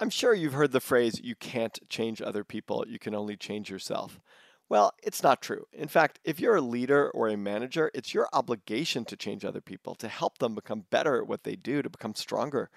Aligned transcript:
I'm 0.00 0.10
sure 0.10 0.34
you've 0.34 0.54
heard 0.54 0.72
the 0.72 0.80
phrase, 0.80 1.20
you 1.22 1.34
can't 1.36 1.78
change 1.88 2.20
other 2.20 2.44
people, 2.44 2.84
you 2.88 2.98
can 2.98 3.14
only 3.14 3.36
change 3.36 3.70
yourself. 3.70 4.20
Well, 4.68 4.92
it's 5.02 5.22
not 5.22 5.42
true. 5.42 5.66
In 5.72 5.88
fact, 5.88 6.18
if 6.24 6.40
you're 6.40 6.56
a 6.56 6.60
leader 6.60 7.10
or 7.10 7.28
a 7.28 7.36
manager, 7.36 7.90
it's 7.94 8.14
your 8.14 8.28
obligation 8.32 9.04
to 9.04 9.16
change 9.16 9.44
other 9.44 9.60
people, 9.60 9.94
to 9.96 10.08
help 10.08 10.38
them 10.38 10.54
become 10.54 10.86
better 10.90 11.18
at 11.18 11.28
what 11.28 11.44
they 11.44 11.54
do, 11.54 11.82
to 11.82 11.90
become 11.90 12.14
stronger. 12.14 12.70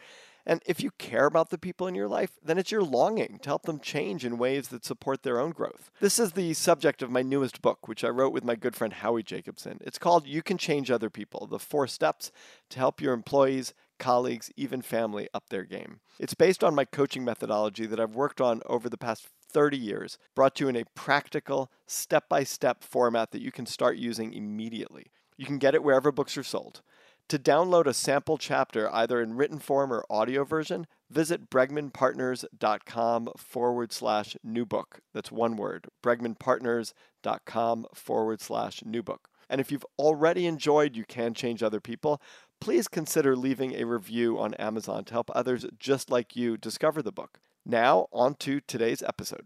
And 0.46 0.62
if 0.66 0.82
you 0.82 0.92
care 0.92 1.26
about 1.26 1.50
the 1.50 1.58
people 1.58 1.88
in 1.88 1.96
your 1.96 2.08
life, 2.08 2.38
then 2.44 2.58
it's 2.58 2.72
your 2.72 2.84
longing 2.84 3.40
to 3.42 3.50
help 3.50 3.64
them 3.64 3.80
change 3.80 4.24
in 4.24 4.38
ways 4.38 4.70
that 4.70 4.86
support 4.86 5.24
their 5.24 5.40
own 5.40 5.52
growth. 5.52 5.92
This 6.00 6.20
is 6.20 6.34
the 6.34 6.54
subject 6.54 7.02
of 7.02 7.12
my 7.12 7.22
newest 7.22 7.62
book, 7.62 7.88
which 7.88 8.04
I 8.04 8.10
wrote 8.10 8.32
with 8.32 8.46
my 8.46 8.56
good 8.56 8.76
friend 8.76 8.94
Howie 8.94 9.24
Jacobson. 9.24 9.80
It's 9.82 9.98
called 9.98 10.26
You 10.26 10.42
Can 10.42 10.58
Change 10.58 10.90
Other 10.90 11.10
People 11.10 11.48
The 11.48 11.60
Four 11.60 11.88
Steps 11.88 12.32
to 12.70 12.80
Help 12.80 13.02
Your 13.02 13.14
Employees 13.14 13.74
colleagues, 14.00 14.52
even 14.56 14.82
family 14.82 15.28
up 15.34 15.50
their 15.50 15.64
game. 15.64 16.00
It's 16.20 16.34
based 16.34 16.64
on 16.64 16.76
my 16.76 16.86
coaching 16.86 17.24
methodology 17.24 17.86
that 17.86 18.00
I've 18.00 18.16
worked 18.16 18.42
on 18.42 18.62
over 18.66 18.90
the 18.90 18.98
past 18.98 19.28
30 19.50 19.78
years, 19.78 20.18
brought 20.36 20.56
to 20.56 20.66
you 20.66 20.70
in 20.70 20.76
a 20.76 20.86
practical, 20.96 21.72
step 21.86 22.30
by 22.30 22.44
step 22.44 22.84
format 22.84 23.32
that 23.32 23.42
you 23.42 23.52
can 23.52 23.66
start 23.66 23.98
using 23.98 24.34
immediately. 24.34 25.08
You 25.38 25.46
can 25.46 25.58
get 25.58 25.76
it 25.76 25.84
wherever 25.84 26.12
books 26.12 26.38
are 26.38 26.44
sold. 26.44 26.82
To 27.30 27.38
download 27.38 27.88
a 27.88 27.94
sample 27.94 28.38
chapter, 28.38 28.94
either 28.94 29.22
in 29.22 29.36
written 29.36 29.60
form 29.60 29.92
or 29.92 30.06
audio 30.10 30.46
version, 30.46 30.88
visit 31.10 31.50
bregmanpartners.com 31.50 33.30
forward 33.36 33.92
slash 33.92 34.38
new 34.44 34.66
book. 34.66 35.00
That's 35.14 35.32
one 35.32 35.58
word, 35.58 35.88
bregmanpartners.com 36.02 37.88
forward 37.94 38.42
slash 38.42 38.84
new 38.86 39.04
book. 39.04 39.30
And 39.50 39.62
if 39.62 39.72
you've 39.72 39.86
already 40.00 40.46
enjoyed 40.46 40.96
You 40.96 41.06
Can 41.06 41.34
Change 41.34 41.64
Other 41.64 41.80
People, 41.82 42.22
please 42.60 42.88
consider 42.88 43.36
leaving 43.36 43.76
a 43.76 43.86
review 43.86 44.40
on 44.40 44.54
Amazon 44.56 45.04
to 45.06 45.14
help 45.14 45.30
others 45.34 45.66
just 45.80 46.10
like 46.10 46.36
you 46.36 46.58
discover 46.58 47.02
the 47.02 47.12
book. 47.12 47.40
Now, 47.66 48.08
on 48.12 48.36
to 48.36 48.62
today's 48.62 49.04
episode. 49.04 49.46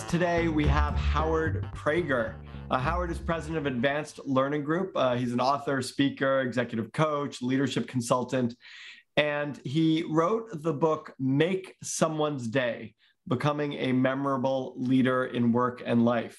Us 0.00 0.10
today, 0.10 0.48
we 0.48 0.66
have 0.66 0.94
Howard 0.94 1.66
Prager. 1.74 2.34
Uh, 2.70 2.78
Howard 2.78 3.10
is 3.10 3.18
president 3.18 3.58
of 3.58 3.66
Advanced 3.66 4.20
Learning 4.24 4.62
Group. 4.62 4.92
Uh, 4.94 5.16
he's 5.16 5.32
an 5.32 5.40
author, 5.40 5.82
speaker, 5.82 6.40
executive 6.40 6.92
coach, 6.92 7.42
leadership 7.42 7.86
consultant, 7.86 8.54
and 9.16 9.60
he 9.64 10.04
wrote 10.08 10.48
the 10.62 10.72
book 10.72 11.14
Make 11.18 11.74
Someone's 11.82 12.48
Day 12.48 12.94
Becoming 13.28 13.74
a 13.74 13.92
Memorable 13.92 14.74
Leader 14.76 15.26
in 15.26 15.52
Work 15.52 15.82
and 15.84 16.04
Life. 16.04 16.38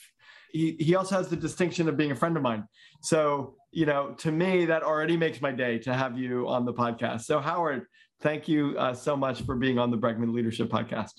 He, 0.51 0.75
he 0.79 0.95
also 0.95 1.15
has 1.17 1.27
the 1.27 1.35
distinction 1.35 1.87
of 1.87 1.97
being 1.97 2.11
a 2.11 2.15
friend 2.15 2.37
of 2.37 2.43
mine. 2.43 2.65
So, 3.01 3.55
you 3.71 3.85
know, 3.85 4.15
to 4.19 4.31
me, 4.31 4.65
that 4.65 4.81
already 4.81 5.17
makes 5.17 5.41
my 5.41 5.51
day 5.51 5.77
to 5.79 5.93
have 5.93 6.17
you 6.17 6.47
on 6.47 6.65
the 6.65 6.73
podcast. 6.73 7.21
So, 7.21 7.39
Howard, 7.39 7.85
thank 8.21 8.47
you 8.47 8.75
uh, 8.77 8.93
so 8.93 9.15
much 9.15 9.43
for 9.43 9.55
being 9.55 9.77
on 9.77 9.91
the 9.91 9.97
Bregman 9.97 10.33
Leadership 10.33 10.69
Podcast. 10.69 11.11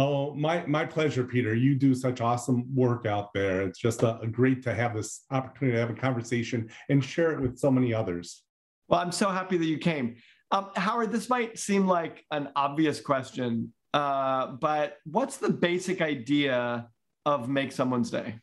Oh, 0.00 0.32
my 0.32 0.64
my 0.66 0.84
pleasure, 0.84 1.24
Peter. 1.24 1.56
You 1.56 1.74
do 1.74 1.92
such 1.92 2.20
awesome 2.20 2.72
work 2.72 3.04
out 3.04 3.34
there. 3.34 3.62
It's 3.62 3.80
just 3.80 4.04
a, 4.04 4.20
a, 4.20 4.28
great 4.28 4.62
to 4.62 4.72
have 4.72 4.94
this 4.94 5.24
opportunity 5.32 5.74
to 5.74 5.80
have 5.80 5.90
a 5.90 6.00
conversation 6.00 6.70
and 6.88 7.04
share 7.04 7.32
it 7.32 7.40
with 7.40 7.58
so 7.58 7.68
many 7.68 7.92
others. 7.92 8.44
Well, 8.86 9.00
I'm 9.00 9.10
so 9.10 9.28
happy 9.28 9.56
that 9.58 9.64
you 9.64 9.76
came. 9.76 10.14
Um, 10.52 10.70
Howard, 10.76 11.10
this 11.10 11.28
might 11.28 11.58
seem 11.58 11.88
like 11.88 12.24
an 12.30 12.50
obvious 12.54 13.00
question, 13.00 13.72
uh, 13.92 14.52
but 14.52 14.98
what's 15.04 15.38
the 15.38 15.50
basic 15.50 16.00
idea 16.00 16.88
of 17.26 17.48
make 17.48 17.72
someone's 17.72 18.10
day? 18.10 18.38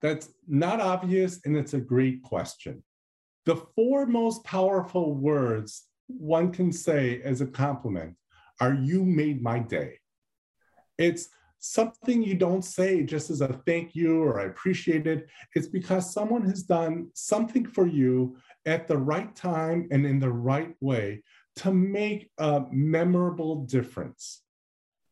That's 0.00 0.28
not 0.46 0.80
obvious, 0.80 1.40
and 1.44 1.56
it's 1.56 1.74
a 1.74 1.80
great 1.80 2.22
question. 2.22 2.84
The 3.46 3.56
four 3.74 4.06
most 4.06 4.44
powerful 4.44 5.14
words 5.14 5.86
one 6.06 6.52
can 6.52 6.72
say 6.72 7.20
as 7.22 7.40
a 7.40 7.46
compliment 7.46 8.14
are 8.60 8.74
"You 8.74 9.04
made 9.04 9.42
my 9.42 9.58
day." 9.58 9.99
It's 11.00 11.30
something 11.60 12.22
you 12.22 12.34
don't 12.34 12.62
say 12.62 13.02
just 13.02 13.30
as 13.30 13.40
a 13.40 13.60
thank 13.66 13.94
you 13.94 14.22
or 14.22 14.38
I 14.38 14.44
appreciate 14.44 15.06
it. 15.06 15.28
It's 15.54 15.66
because 15.66 16.12
someone 16.12 16.44
has 16.44 16.62
done 16.62 17.08
something 17.14 17.66
for 17.66 17.86
you 17.86 18.36
at 18.66 18.86
the 18.86 18.98
right 18.98 19.34
time 19.34 19.88
and 19.90 20.04
in 20.04 20.20
the 20.20 20.30
right 20.30 20.74
way 20.80 21.22
to 21.56 21.72
make 21.72 22.30
a 22.36 22.64
memorable 22.70 23.64
difference. 23.64 24.42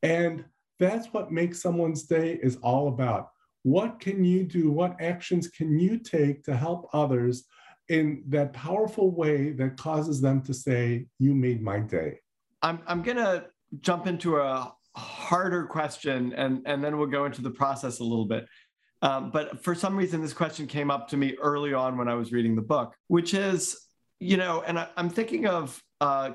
And 0.03 0.45
that's 0.79 1.07
what 1.09 1.33
makes 1.33 1.63
someone's 1.63 2.03
day 2.05 2.39
is 2.43 2.57
all 2.57 2.89
about. 2.89 3.31
What 3.63 3.99
can 3.99 4.23
you 4.23 4.45
do? 4.45 4.71
What 4.71 5.01
actions 5.01 5.49
can 5.49 5.79
you 5.79 5.99
take 5.99 6.45
to 6.45 6.55
help 6.55 6.89
others 6.93 7.45
in 7.89 8.23
that 8.29 8.53
powerful 8.53 9.11
way 9.11 9.53
that 9.53 9.79
causes 9.79 10.21
them 10.21 10.43
to 10.43 10.53
say, 10.53 11.07
You 11.19 11.35
made 11.35 11.63
my 11.63 11.81
day? 11.81 12.21
I'm, 12.63 12.81
I'm 12.87 13.03
going 13.03 13.17
to 13.17 13.47
jump 13.81 14.07
into 14.07 14.37
a 14.37 14.73
harder 14.99 15.65
question, 15.65 16.33
and, 16.35 16.63
and 16.67 16.83
then 16.83 16.99
we'll 16.99 17.09
go 17.09 17.25
into 17.25 17.43
the 17.43 17.51
process 17.51 18.01
a 18.01 18.05
little 18.05 18.27
bit. 18.27 18.47
Um, 19.01 19.31
but 19.31 19.63
for 19.63 19.75
some 19.75 19.97
reason, 19.97 20.21
this 20.21 20.33
question 20.33 20.67
came 20.67 20.91
up 20.91 21.09
to 21.09 21.17
me 21.17 21.37
early 21.41 21.73
on 21.73 21.97
when 21.97 22.09
I 22.09 22.15
was 22.15 22.33
reading 22.33 22.57
the 22.57 22.63
book, 22.63 22.95
which 23.07 23.33
is, 23.33 23.79
you 24.19 24.37
know, 24.37 24.63
and 24.67 24.79
I, 24.79 24.89
am 24.97 25.09
thinking 25.09 25.47
of 25.47 25.81
uh, 26.01 26.33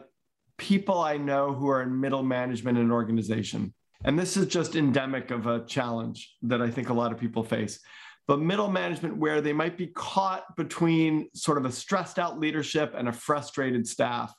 people 0.58 1.00
I 1.00 1.18
know 1.18 1.54
who 1.54 1.68
are 1.70 1.82
in 1.82 2.00
middle 2.00 2.24
management 2.24 2.78
in 2.78 2.86
an 2.86 2.92
organization. 2.92 3.74
And 4.06 4.18
this 4.18 4.38
is 4.38 4.48
just 4.48 4.76
endemic 4.76 5.32
of 5.32 5.48
a 5.48 5.66
challenge 5.66 6.36
that 6.44 6.62
I 6.62 6.70
think 6.70 6.90
a 6.90 6.94
lot 6.94 7.12
of 7.12 7.20
people 7.20 7.44
face. 7.44 7.80
But 8.28 8.40
middle 8.40 8.70
management, 8.70 9.18
where 9.18 9.42
they 9.42 9.52
might 9.52 9.78
be 9.78 9.88
caught 9.88 10.56
between 10.56 11.30
sort 11.34 11.58
of 11.58 11.66
a 11.66 11.72
stressed 11.72 12.20
out 12.20 12.40
leadership 12.40 12.94
and 12.98 13.10
a 13.10 13.14
frustrated 13.14 13.86
staff. 13.86 14.34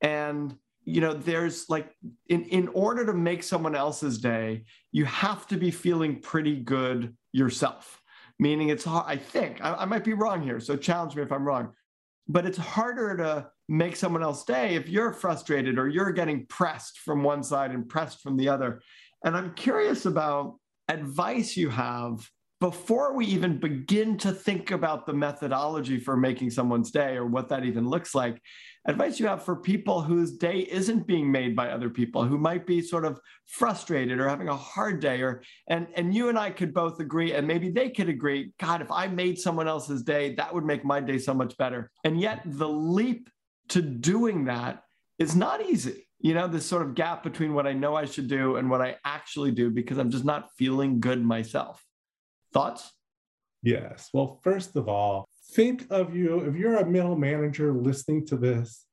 And 0.00 0.54
you 0.88 1.02
know 1.02 1.12
there's 1.12 1.68
like 1.68 1.94
in 2.28 2.44
in 2.44 2.68
order 2.68 3.04
to 3.04 3.12
make 3.12 3.42
someone 3.42 3.74
else's 3.74 4.18
day 4.18 4.64
you 4.90 5.04
have 5.04 5.46
to 5.46 5.56
be 5.56 5.70
feeling 5.70 6.20
pretty 6.20 6.56
good 6.56 7.14
yourself. 7.32 8.00
Meaning 8.40 8.68
it's 8.68 8.84
hard 8.84 9.04
i 9.08 9.16
think 9.16 9.60
I, 9.60 9.74
I, 9.74 9.84
might 9.84 10.04
be 10.04 10.12
wrong 10.12 10.40
here 10.42 10.60
so 10.60 10.76
challenge 10.76 11.16
me 11.16 11.22
if 11.22 11.32
i'm 11.32 11.44
wrong 11.44 11.72
but 12.28 12.46
it's 12.46 12.58
harder 12.58 13.16
to 13.16 13.50
make 13.68 13.96
someone 13.96 14.22
else's 14.22 14.44
day 14.44 14.76
if 14.76 14.88
you're 14.88 15.12
frustrated 15.12 15.78
or 15.78 15.88
you're 15.88 16.12
getting 16.12 16.46
pressed 16.46 16.98
from 16.98 17.22
one 17.22 17.42
side 17.42 17.72
and 17.72 17.88
pressed 17.88 18.22
from 18.22 18.36
the 18.36 18.48
other. 18.48 18.80
And 19.24 19.36
i'm 19.36 19.54
curious 19.54 20.06
about 20.06 20.56
advice 20.88 21.56
you 21.56 21.68
have 21.68 22.28
before 22.60 23.14
we 23.14 23.24
even 23.26 23.58
begin 23.58 24.18
to 24.18 24.32
think 24.32 24.72
about 24.72 25.06
the 25.06 25.12
methodology 25.12 25.98
for 25.98 26.16
making 26.16 26.50
someone's 26.50 26.90
day 26.90 27.16
or 27.16 27.26
what 27.26 27.48
that 27.48 27.64
even 27.64 27.88
looks 27.88 28.14
like 28.14 28.40
advice 28.88 29.20
you 29.20 29.26
have 29.26 29.44
for 29.44 29.56
people 29.56 30.00
whose 30.00 30.32
day 30.32 30.60
isn't 30.70 31.06
being 31.06 31.30
made 31.30 31.54
by 31.54 31.70
other 31.70 31.90
people 31.90 32.24
who 32.24 32.38
might 32.38 32.66
be 32.66 32.80
sort 32.80 33.04
of 33.04 33.20
frustrated 33.46 34.18
or 34.18 34.28
having 34.28 34.48
a 34.48 34.56
hard 34.56 34.98
day 34.98 35.20
or 35.20 35.42
and 35.68 35.86
and 35.94 36.14
you 36.14 36.28
and 36.28 36.38
I 36.38 36.50
could 36.50 36.72
both 36.72 36.98
agree 36.98 37.32
and 37.32 37.46
maybe 37.46 37.70
they 37.70 37.90
could 37.90 38.08
agree 38.08 38.52
god 38.58 38.80
if 38.80 38.90
I 38.90 39.06
made 39.06 39.38
someone 39.38 39.68
else's 39.68 40.02
day 40.02 40.34
that 40.34 40.52
would 40.52 40.64
make 40.64 40.84
my 40.84 41.00
day 41.00 41.18
so 41.18 41.34
much 41.34 41.56
better. 41.58 41.90
And 42.04 42.20
yet 42.20 42.42
the 42.44 42.68
leap 42.68 43.28
to 43.70 43.82
doing 43.82 44.46
that 44.46 44.82
is 45.18 45.36
not 45.36 45.64
easy. 45.64 46.08
You 46.20 46.34
know 46.34 46.48
this 46.48 46.66
sort 46.66 46.82
of 46.82 46.94
gap 46.94 47.22
between 47.22 47.54
what 47.54 47.66
I 47.66 47.74
know 47.74 47.94
I 47.94 48.06
should 48.06 48.26
do 48.26 48.56
and 48.56 48.68
what 48.70 48.80
I 48.80 48.96
actually 49.04 49.52
do 49.52 49.70
because 49.70 49.98
I'm 49.98 50.10
just 50.10 50.24
not 50.24 50.48
feeling 50.56 50.98
good 50.98 51.22
myself 51.22 51.84
thoughts 52.52 52.92
yes 53.62 54.08
well 54.12 54.40
first 54.42 54.76
of 54.76 54.88
all 54.88 55.28
think 55.52 55.86
of 55.90 56.14
you, 56.14 56.40
if 56.40 56.54
you're 56.56 56.76
a 56.76 56.86
middle 56.86 57.16
manager 57.16 57.72
listening 57.72 58.26
to 58.26 58.36
this, 58.36 58.84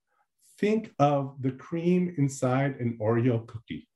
think 0.60 0.94
of 1.00 1.36
the 1.42 1.52
cream 1.52 2.14
inside 2.18 2.78
an 2.80 2.98
Oreo 3.02 3.46
cookie. 3.46 3.88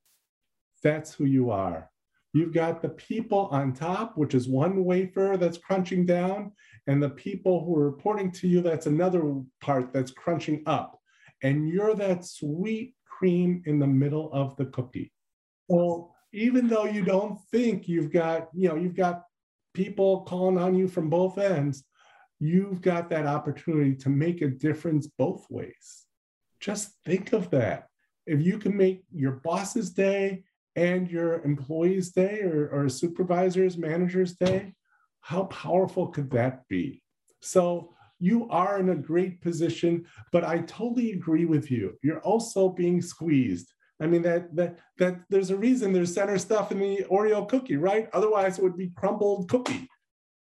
That's 0.82 1.12
who 1.14 1.24
you 1.24 1.50
are. 1.50 1.90
You've 2.32 2.52
got 2.52 2.80
the 2.80 2.90
people 2.90 3.48
on 3.50 3.72
top, 3.72 4.16
which 4.16 4.34
is 4.34 4.48
one 4.48 4.84
wafer 4.84 5.36
that's 5.36 5.58
crunching 5.58 6.06
down, 6.06 6.52
and 6.86 7.02
the 7.02 7.10
people 7.10 7.64
who 7.64 7.76
are 7.76 7.90
reporting 7.90 8.30
to 8.32 8.48
you, 8.48 8.60
that's 8.60 8.86
another 8.86 9.34
part 9.60 9.92
that's 9.92 10.12
crunching 10.12 10.62
up. 10.66 10.98
And 11.42 11.68
you're 11.68 11.94
that 11.94 12.24
sweet 12.24 12.94
cream 13.04 13.62
in 13.66 13.78
the 13.78 13.86
middle 13.86 14.32
of 14.32 14.54
the 14.56 14.66
cookie. 14.66 15.12
So 15.70 16.12
even 16.32 16.68
though 16.68 16.84
you 16.84 17.04
don't 17.04 17.38
think 17.50 17.88
you've 17.88 18.12
got, 18.12 18.48
you 18.54 18.68
know, 18.68 18.76
you've 18.76 18.96
got 18.96 19.24
people 19.74 20.22
calling 20.22 20.58
on 20.58 20.74
you 20.74 20.88
from 20.88 21.10
both 21.10 21.38
ends, 21.38 21.84
you've 22.38 22.80
got 22.80 23.10
that 23.10 23.26
opportunity 23.26 23.94
to 23.94 24.08
make 24.08 24.42
a 24.42 24.48
difference 24.48 25.06
both 25.06 25.46
ways. 25.50 26.06
Just 26.60 26.92
think 27.04 27.32
of 27.32 27.50
that. 27.50 27.88
if 28.26 28.40
you 28.40 28.58
can 28.58 28.76
make 28.76 29.02
your 29.12 29.32
boss's 29.32 29.90
day 29.90 30.44
and 30.76 31.10
your 31.10 31.42
employee's 31.42 32.12
day 32.12 32.42
or, 32.42 32.68
or 32.68 32.88
supervisor's 32.88 33.76
manager's 33.76 34.36
day, 34.36 34.74
how 35.20 35.44
powerful 35.44 36.06
could 36.08 36.30
that 36.30 36.66
be? 36.68 37.02
So 37.40 37.94
you 38.18 38.48
are 38.50 38.78
in 38.78 38.90
a 38.90 38.94
great 38.94 39.40
position, 39.40 40.04
but 40.32 40.44
I 40.44 40.58
totally 40.60 41.12
agree 41.12 41.46
with 41.46 41.70
you. 41.70 41.98
You're 42.02 42.20
also 42.20 42.68
being 42.68 43.00
squeezed. 43.02 43.72
I 44.00 44.06
mean 44.06 44.22
that 44.22 44.54
that 44.56 44.78
that 44.98 45.20
there's 45.28 45.50
a 45.50 45.56
reason 45.56 45.92
there's 45.92 46.14
center 46.14 46.38
stuff 46.38 46.72
in 46.72 46.78
the 46.78 47.04
Oreo 47.10 47.48
cookie, 47.48 47.76
right? 47.76 48.08
Otherwise, 48.12 48.58
it 48.58 48.62
would 48.62 48.76
be 48.76 48.92
crumbled 48.96 49.48
cookie. 49.50 49.88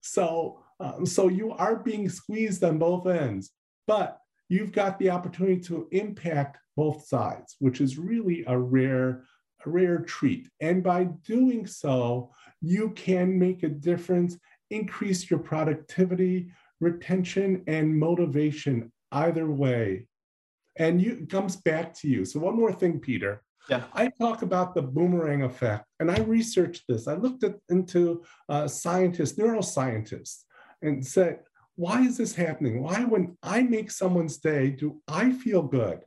So 0.02 0.64
um, 0.80 1.06
so 1.06 1.28
you 1.28 1.52
are 1.52 1.76
being 1.76 2.08
squeezed 2.10 2.64
on 2.64 2.78
both 2.78 3.06
ends, 3.06 3.52
but 3.86 4.20
you've 4.48 4.72
got 4.72 4.98
the 4.98 5.10
opportunity 5.10 5.60
to 5.62 5.88
impact 5.92 6.58
both 6.78 7.06
sides, 7.06 7.58
which 7.60 7.82
is 7.82 7.98
really 7.98 8.44
a 8.48 8.58
rare 8.58 9.24
a 9.66 9.70
rare 9.70 10.00
treat. 10.00 10.48
And 10.62 10.82
by 10.82 11.04
doing 11.04 11.68
so, 11.68 12.32
you 12.62 12.92
can 12.92 13.38
make 13.38 13.64
a 13.64 13.70
difference, 13.70 14.38
increase 14.70 15.30
your 15.30 15.40
productivity, 15.40 16.52
retention, 16.80 17.64
and 17.68 17.98
motivation 17.98 18.92
either 19.12 19.50
way. 19.50 20.08
And 20.78 21.02
you, 21.02 21.20
it 21.24 21.30
comes 21.30 21.58
back 21.58 21.94
to 21.96 22.08
you. 22.08 22.24
So, 22.24 22.40
one 22.40 22.56
more 22.56 22.72
thing, 22.72 23.00
Peter. 23.00 23.44
Yeah. 23.70 23.84
I 23.94 24.10
talk 24.20 24.42
about 24.42 24.74
the 24.74 24.82
boomerang 24.82 25.44
effect, 25.44 25.86
and 26.00 26.10
I 26.10 26.18
researched 26.20 26.84
this. 26.88 27.08
I 27.08 27.14
looked 27.14 27.44
at, 27.44 27.56
into 27.70 28.24
uh, 28.48 28.68
scientists, 28.68 29.38
neuroscientists, 29.38 30.44
and 30.82 31.06
said, 31.06 31.40
why 31.76 32.02
is 32.02 32.18
this 32.18 32.36
happening? 32.36 32.84
Why, 32.84 33.06
when 33.06 33.38
I 33.42 33.62
make 33.62 33.92
someone's 33.92 34.38
day, 34.38 34.70
do 34.70 35.02
I 35.08 35.32
feel 35.32 35.62
good? 35.62 36.00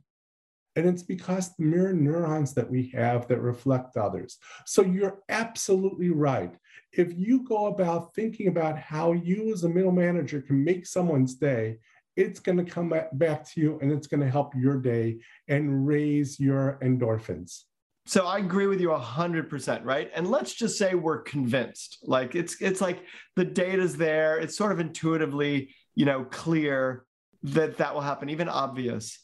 And 0.75 0.87
it's 0.87 1.03
because 1.03 1.55
the 1.55 1.65
mirror 1.65 1.93
neurons 1.93 2.53
that 2.55 2.69
we 2.69 2.89
have 2.95 3.27
that 3.27 3.39
reflect 3.39 3.95
others. 3.95 4.37
So 4.65 4.81
you're 4.81 5.19
absolutely 5.29 6.09
right. 6.09 6.53
If 6.91 7.13
you 7.15 7.43
go 7.43 7.67
about 7.67 8.13
thinking 8.13 8.47
about 8.47 8.77
how 8.77 9.13
you 9.13 9.53
as 9.53 9.63
a 9.63 9.69
middle 9.69 9.91
manager 9.91 10.41
can 10.41 10.63
make 10.63 10.85
someone's 10.85 11.35
day, 11.35 11.77
it's 12.15 12.39
going 12.39 12.63
to 12.63 12.69
come 12.69 12.93
back 13.13 13.49
to 13.51 13.61
you 13.61 13.79
and 13.81 13.91
it's 13.91 14.07
going 14.07 14.21
to 14.21 14.29
help 14.29 14.53
your 14.55 14.77
day 14.77 15.19
and 15.47 15.87
raise 15.87 16.39
your 16.39 16.79
endorphins. 16.83 17.63
So 18.05 18.27
I 18.27 18.39
agree 18.39 18.67
with 18.67 18.81
you 18.81 18.89
100%, 18.89 19.85
right? 19.85 20.11
And 20.13 20.29
let's 20.29 20.53
just 20.53 20.77
say 20.77 20.93
we're 20.93 21.21
convinced. 21.21 21.99
Like 22.03 22.35
it's 22.35 22.61
it's 22.61 22.81
like 22.81 22.99
the 23.35 23.45
data's 23.45 23.95
there, 23.95 24.37
it's 24.37 24.57
sort 24.57 24.73
of 24.73 24.79
intuitively, 24.79 25.73
you 25.95 26.05
know, 26.05 26.25
clear 26.25 27.05
that 27.43 27.77
that 27.77 27.93
will 27.93 28.01
happen, 28.01 28.29
even 28.29 28.49
obvious 28.49 29.23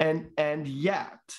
and 0.00 0.28
and 0.36 0.66
yet 0.66 1.34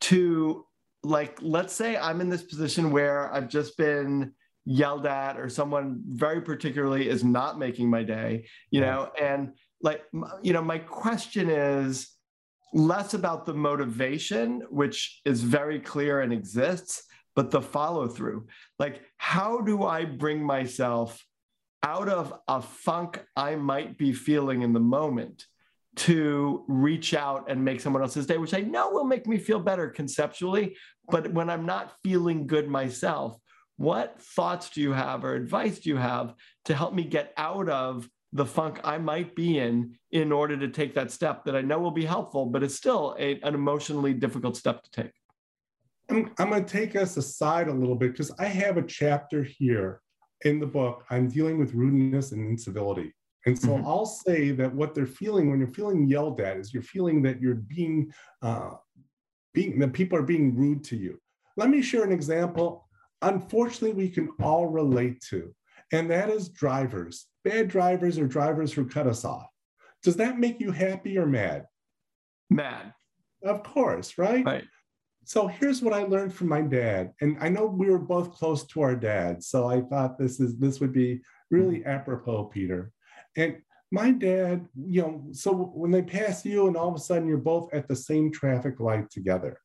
to 0.00 0.66
like 1.02 1.38
let's 1.42 1.72
say 1.72 1.96
i'm 1.96 2.20
in 2.20 2.28
this 2.28 2.42
position 2.42 2.90
where 2.90 3.32
i've 3.32 3.48
just 3.48 3.76
been 3.76 4.32
yelled 4.64 5.06
at 5.06 5.38
or 5.38 5.48
someone 5.48 6.02
very 6.06 6.40
particularly 6.40 7.08
is 7.08 7.22
not 7.22 7.58
making 7.58 7.88
my 7.88 8.02
day 8.02 8.46
you 8.70 8.80
know 8.80 9.10
and 9.20 9.52
like 9.82 10.02
you 10.42 10.52
know 10.52 10.62
my 10.62 10.78
question 10.78 11.48
is 11.50 12.10
less 12.72 13.14
about 13.14 13.46
the 13.46 13.54
motivation 13.54 14.62
which 14.70 15.20
is 15.24 15.42
very 15.42 15.78
clear 15.78 16.20
and 16.20 16.32
exists 16.32 17.04
but 17.36 17.50
the 17.50 17.62
follow 17.62 18.08
through 18.08 18.46
like 18.78 19.02
how 19.16 19.60
do 19.60 19.84
i 19.84 20.04
bring 20.04 20.44
myself 20.44 21.24
out 21.82 22.08
of 22.08 22.32
a 22.48 22.60
funk 22.60 23.22
i 23.36 23.54
might 23.54 23.96
be 23.98 24.12
feeling 24.12 24.62
in 24.62 24.72
the 24.72 24.80
moment 24.80 25.46
to 25.96 26.64
reach 26.66 27.14
out 27.14 27.48
and 27.48 27.64
make 27.64 27.80
someone 27.80 28.02
else's 28.02 28.26
day, 28.26 28.36
which 28.36 28.54
I 28.54 28.60
know 28.60 28.90
will 28.90 29.04
make 29.04 29.26
me 29.26 29.38
feel 29.38 29.60
better 29.60 29.88
conceptually. 29.88 30.76
But 31.08 31.32
when 31.32 31.48
I'm 31.48 31.66
not 31.66 31.92
feeling 32.02 32.46
good 32.46 32.68
myself, 32.68 33.38
what 33.76 34.20
thoughts 34.20 34.70
do 34.70 34.80
you 34.80 34.92
have 34.92 35.24
or 35.24 35.34
advice 35.34 35.80
do 35.80 35.90
you 35.90 35.96
have 35.96 36.34
to 36.66 36.74
help 36.74 36.94
me 36.94 37.04
get 37.04 37.32
out 37.36 37.68
of 37.68 38.08
the 38.34 38.44
funk 38.44 38.80
I 38.82 38.98
might 38.98 39.34
be 39.36 39.58
in 39.58 39.96
in 40.10 40.32
order 40.32 40.56
to 40.56 40.68
take 40.68 40.94
that 40.94 41.12
step 41.12 41.44
that 41.44 41.54
I 41.56 41.62
know 41.62 41.78
will 41.78 41.92
be 41.92 42.04
helpful, 42.04 42.46
but 42.46 42.64
it's 42.64 42.74
still 42.74 43.16
a, 43.18 43.40
an 43.42 43.54
emotionally 43.54 44.12
difficult 44.12 44.56
step 44.56 44.82
to 44.82 44.90
take? 44.90 45.12
I'm, 46.10 46.32
I'm 46.38 46.50
going 46.50 46.64
to 46.64 46.70
take 46.70 46.96
us 46.96 47.16
aside 47.16 47.68
a 47.68 47.72
little 47.72 47.94
bit 47.94 48.10
because 48.12 48.32
I 48.38 48.46
have 48.46 48.76
a 48.76 48.82
chapter 48.82 49.44
here 49.44 50.00
in 50.44 50.58
the 50.58 50.66
book 50.66 51.04
I'm 51.10 51.28
dealing 51.28 51.58
with 51.58 51.74
rudeness 51.74 52.32
and 52.32 52.46
incivility. 52.46 53.14
And 53.46 53.58
so 53.58 53.68
mm-hmm. 53.68 53.86
I'll 53.86 54.06
say 54.06 54.50
that 54.50 54.74
what 54.74 54.94
they're 54.94 55.06
feeling 55.06 55.50
when 55.50 55.60
you're 55.60 55.68
feeling 55.68 56.06
yelled 56.06 56.40
at 56.40 56.56
is 56.56 56.74
you're 56.74 56.82
feeling 56.82 57.22
that 57.22 57.40
you're 57.40 57.54
being, 57.54 58.12
uh, 58.42 58.72
being 59.52 59.78
that 59.78 59.92
people 59.92 60.18
are 60.18 60.22
being 60.22 60.56
rude 60.56 60.82
to 60.84 60.96
you. 60.96 61.18
Let 61.56 61.70
me 61.70 61.82
share 61.82 62.04
an 62.04 62.12
example. 62.12 62.88
Unfortunately, 63.22 63.92
we 63.92 64.08
can 64.08 64.28
all 64.42 64.66
relate 64.66 65.22
to, 65.30 65.54
and 65.92 66.10
that 66.10 66.30
is 66.30 66.48
drivers. 66.48 67.26
Bad 67.44 67.68
drivers 67.68 68.18
or 68.18 68.26
drivers 68.26 68.72
who 68.72 68.86
cut 68.86 69.06
us 69.06 69.24
off. 69.24 69.46
Does 70.02 70.16
that 70.16 70.38
make 70.38 70.60
you 70.60 70.70
happy 70.70 71.18
or 71.18 71.26
mad? 71.26 71.66
Mad. 72.50 72.92
Of 73.42 73.62
course, 73.62 74.16
right? 74.18 74.44
Right. 74.44 74.64
So 75.24 75.46
here's 75.46 75.80
what 75.80 75.94
I 75.94 76.02
learned 76.02 76.34
from 76.34 76.48
my 76.48 76.60
dad, 76.60 77.12
and 77.20 77.38
I 77.40 77.48
know 77.48 77.64
we 77.64 77.90
were 77.90 77.98
both 77.98 78.32
close 78.32 78.64
to 78.66 78.82
our 78.82 78.94
dads, 78.94 79.48
so 79.48 79.66
I 79.66 79.80
thought 79.80 80.18
this 80.18 80.38
is 80.38 80.58
this 80.58 80.80
would 80.80 80.92
be 80.92 81.22
really 81.50 81.78
mm-hmm. 81.78 81.88
apropos, 81.88 82.44
Peter. 82.44 82.92
And 83.36 83.56
my 83.90 84.10
dad, 84.10 84.66
you 84.74 85.02
know, 85.02 85.24
so 85.32 85.52
when 85.52 85.90
they 85.90 86.02
pass 86.02 86.44
you 86.44 86.66
and 86.66 86.76
all 86.76 86.88
of 86.88 86.96
a 86.96 86.98
sudden 86.98 87.28
you're 87.28 87.38
both 87.38 87.72
at 87.72 87.88
the 87.88 87.96
same 87.96 88.32
traffic 88.32 88.80
light 88.80 89.08
together. 89.10 89.58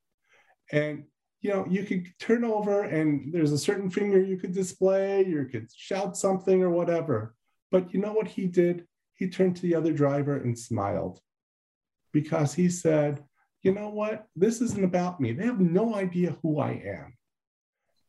And 0.71 1.05
you 1.41 1.51
know, 1.51 1.65
you 1.69 1.83
could 1.83 2.07
turn 2.19 2.43
over 2.43 2.83
and 2.83 3.33
there's 3.33 3.51
a 3.51 3.57
certain 3.57 3.89
finger 3.89 4.21
you 4.21 4.37
could 4.37 4.53
display, 4.53 5.25
you 5.25 5.45
could 5.45 5.69
shout 5.73 6.17
something 6.17 6.61
or 6.61 6.69
whatever. 6.69 7.35
But 7.71 7.93
you 7.93 8.01
know 8.01 8.13
what 8.13 8.27
he 8.27 8.45
did? 8.45 8.85
He 9.13 9.29
turned 9.29 9.55
to 9.57 9.61
the 9.61 9.75
other 9.75 9.93
driver 9.93 10.37
and 10.37 10.57
smiled 10.57 11.19
because 12.11 12.53
he 12.53 12.69
said, 12.69 13.23
you 13.61 13.73
know 13.73 13.89
what? 13.89 14.25
This 14.35 14.61
isn't 14.61 14.83
about 14.83 15.19
me. 15.19 15.33
They 15.33 15.45
have 15.45 15.59
no 15.59 15.95
idea 15.95 16.37
who 16.41 16.59
I 16.59 16.71
am. 16.71 17.13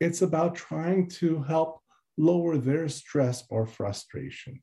It's 0.00 0.22
about 0.22 0.54
trying 0.54 1.08
to 1.08 1.42
help 1.42 1.80
lower 2.16 2.56
their 2.56 2.88
stress 2.88 3.44
or 3.50 3.66
frustration. 3.66 4.62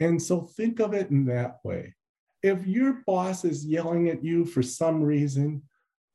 And 0.00 0.20
so 0.20 0.42
think 0.42 0.80
of 0.80 0.94
it 0.94 1.10
in 1.10 1.26
that 1.26 1.56
way. 1.64 1.94
If 2.42 2.66
your 2.66 3.02
boss 3.06 3.44
is 3.44 3.64
yelling 3.64 4.08
at 4.08 4.24
you 4.24 4.44
for 4.44 4.62
some 4.62 5.02
reason, 5.02 5.62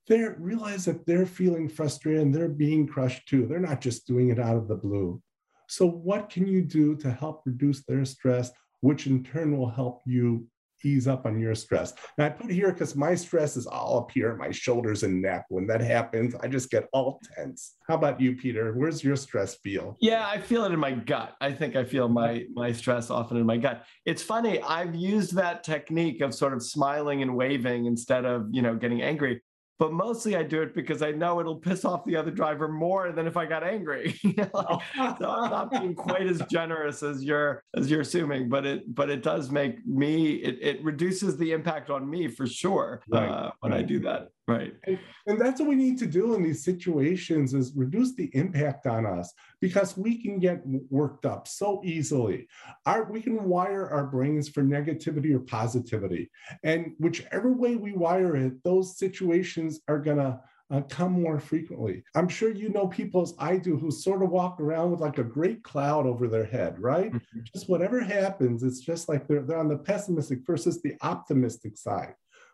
they 0.09 0.25
realize 0.37 0.85
that 0.85 1.05
they're 1.05 1.25
feeling 1.25 1.69
frustrated 1.69 2.21
and 2.23 2.35
they're 2.35 2.49
being 2.49 2.87
crushed 2.87 3.27
too. 3.27 3.45
They're 3.45 3.59
not 3.59 3.79
just 3.79 4.07
doing 4.07 4.29
it 4.29 4.39
out 4.39 4.57
of 4.57 4.67
the 4.67 4.75
blue. 4.75 5.21
So, 5.67 5.85
what 5.85 6.29
can 6.29 6.47
you 6.47 6.63
do 6.63 6.95
to 6.97 7.11
help 7.11 7.43
reduce 7.45 7.85
their 7.85 8.03
stress, 8.03 8.51
which 8.81 9.07
in 9.07 9.23
turn 9.23 9.55
will 9.55 9.69
help 9.69 10.01
you 10.05 10.47
ease 10.83 11.07
up 11.07 11.25
on 11.25 11.39
your 11.39 11.55
stress. 11.55 11.93
Now 12.17 12.27
I 12.27 12.29
put 12.29 12.51
here 12.51 12.71
because 12.71 12.95
my 12.95 13.15
stress 13.15 13.57
is 13.57 13.67
all 13.67 13.99
up 13.99 14.11
here, 14.11 14.35
my 14.35 14.51
shoulders 14.51 15.03
and 15.03 15.21
neck. 15.21 15.45
When 15.49 15.67
that 15.67 15.81
happens, 15.81 16.35
I 16.35 16.47
just 16.47 16.69
get 16.69 16.87
all 16.93 17.19
tense. 17.35 17.75
How 17.87 17.95
about 17.95 18.21
you, 18.21 18.35
Peter? 18.35 18.73
Where's 18.73 19.03
your 19.03 19.15
stress 19.15 19.55
feel? 19.55 19.97
Yeah, 19.99 20.27
I 20.27 20.39
feel 20.39 20.63
it 20.65 20.71
in 20.71 20.79
my 20.79 20.91
gut. 20.91 21.35
I 21.41 21.51
think 21.51 21.75
I 21.75 21.83
feel 21.83 22.07
my 22.07 22.45
my 22.53 22.71
stress 22.71 23.09
often 23.09 23.37
in 23.37 23.45
my 23.45 23.57
gut. 23.57 23.83
It's 24.05 24.23
funny. 24.23 24.61
I've 24.61 24.95
used 24.95 25.35
that 25.35 25.63
technique 25.63 26.21
of 26.21 26.33
sort 26.33 26.53
of 26.53 26.63
smiling 26.63 27.21
and 27.21 27.35
waving 27.35 27.85
instead 27.85 28.25
of 28.25 28.47
you 28.51 28.61
know 28.61 28.75
getting 28.75 29.01
angry 29.01 29.41
but 29.79 29.93
mostly 29.93 30.35
I 30.35 30.43
do 30.43 30.61
it 30.61 30.75
because 30.75 31.01
I 31.01 31.11
know 31.11 31.39
it'll 31.39 31.55
piss 31.55 31.85
off 31.85 32.05
the 32.05 32.17
other 32.17 32.31
driver 32.31 32.67
more 32.67 33.11
than 33.13 33.25
if 33.25 33.37
I 33.37 33.45
got 33.45 33.63
angry. 33.63 34.19
so 34.51 34.79
I'm 34.97 35.49
not 35.49 35.71
being 35.71 35.95
quite 35.95 36.27
as 36.27 36.41
generous 36.51 37.01
as 37.01 37.23
you're 37.23 37.63
as 37.75 37.89
you're 37.89 38.01
assuming, 38.01 38.49
but 38.49 38.65
it 38.65 38.93
but 38.93 39.09
it 39.09 39.23
does 39.23 39.49
make 39.49 39.85
me 39.87 40.33
it, 40.33 40.59
it 40.61 40.83
reduces 40.83 41.37
the 41.37 41.53
impact 41.53 41.89
on 41.89 42.09
me 42.09 42.27
for 42.27 42.45
sure 42.45 43.01
right. 43.07 43.29
uh, 43.29 43.51
when 43.61 43.71
right. 43.71 43.79
I 43.79 43.83
do 43.83 43.99
that. 44.01 44.29
Right. 44.49 44.73
And, 44.85 44.99
and 45.27 45.39
that's 45.39 45.59
what 45.59 45.69
we 45.69 45.75
need 45.75 45.97
to 45.99 46.05
do 46.05 46.33
in 46.33 46.43
these 46.43 46.63
situations 46.63 47.53
is 47.53 47.73
reduce 47.75 48.15
the 48.15 48.29
impact 48.33 48.87
on 48.87 49.05
us 49.05 49.33
because 49.61 49.97
we 49.97 50.21
can 50.21 50.39
get 50.39 50.61
worked 50.89 51.25
up 51.25 51.47
so 51.47 51.81
easily. 51.83 52.47
Our, 52.85 53.11
we 53.11 53.21
can 53.21 53.43
wire 53.43 53.89
our 53.89 54.07
brains 54.07 54.49
for 54.49 54.63
negativity 54.63 55.33
or 55.33 55.39
positivity. 55.39 56.31
And 56.63 56.93
whichever 56.97 57.51
way 57.51 57.75
we 57.75 57.93
wire 57.93 58.35
it, 58.35 58.63
those 58.63 58.97
situations 58.97 59.81
are 59.87 59.99
going 59.99 60.17
to 60.17 60.39
uh, 60.71 60.81
come 60.81 61.11
more 61.11 61.39
frequently. 61.39 62.03
I'm 62.15 62.27
sure 62.27 62.51
you 62.51 62.69
know 62.69 62.87
people 62.87 63.21
as 63.21 63.33
I 63.39 63.57
do 63.57 63.77
who 63.77 63.89
sort 63.91 64.21
of 64.21 64.29
walk 64.29 64.59
around 64.59 64.91
with 64.91 64.99
like 64.99 65.17
a 65.17 65.23
great 65.23 65.63
cloud 65.63 66.05
over 66.05 66.27
their 66.27 66.45
head, 66.45 66.79
right? 66.79 67.11
Mm-hmm. 67.11 67.39
Just 67.53 67.69
whatever 67.69 67.99
happens, 67.99 68.61
it's 68.63 68.79
just 68.79 69.09
like 69.09 69.27
they're, 69.27 69.41
they're 69.41 69.57
on 69.57 69.67
the 69.67 69.77
pessimistic 69.77 70.39
versus 70.45 70.81
the 70.81 70.95
optimistic 71.01 71.77
side. 71.77 72.13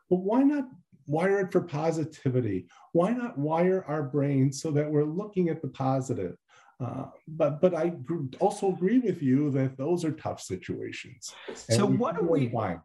But 0.09 0.17
why 0.17 0.43
not 0.43 0.65
wire 1.07 1.39
it 1.39 1.51
for 1.51 1.61
positivity. 1.61 2.67
Why 2.93 3.11
not 3.11 3.37
wire 3.37 3.85
our 3.87 4.03
brains 4.03 4.61
so 4.61 4.71
that 4.71 4.89
we're 4.89 5.03
looking 5.03 5.49
at 5.49 5.61
the 5.61 5.67
positive? 5.67 6.35
Uh, 6.79 7.05
but 7.27 7.61
but 7.61 7.73
I 7.73 7.93
also 8.39 8.69
agree 8.69 8.99
with 8.99 9.21
you 9.21 9.49
that 9.51 9.77
those 9.77 10.03
are 10.03 10.11
tough 10.11 10.41
situations. 10.41 11.33
So 11.53 11.85
what 11.85 12.17
do 12.17 12.25
we? 12.25 12.47
Why? 12.47 12.77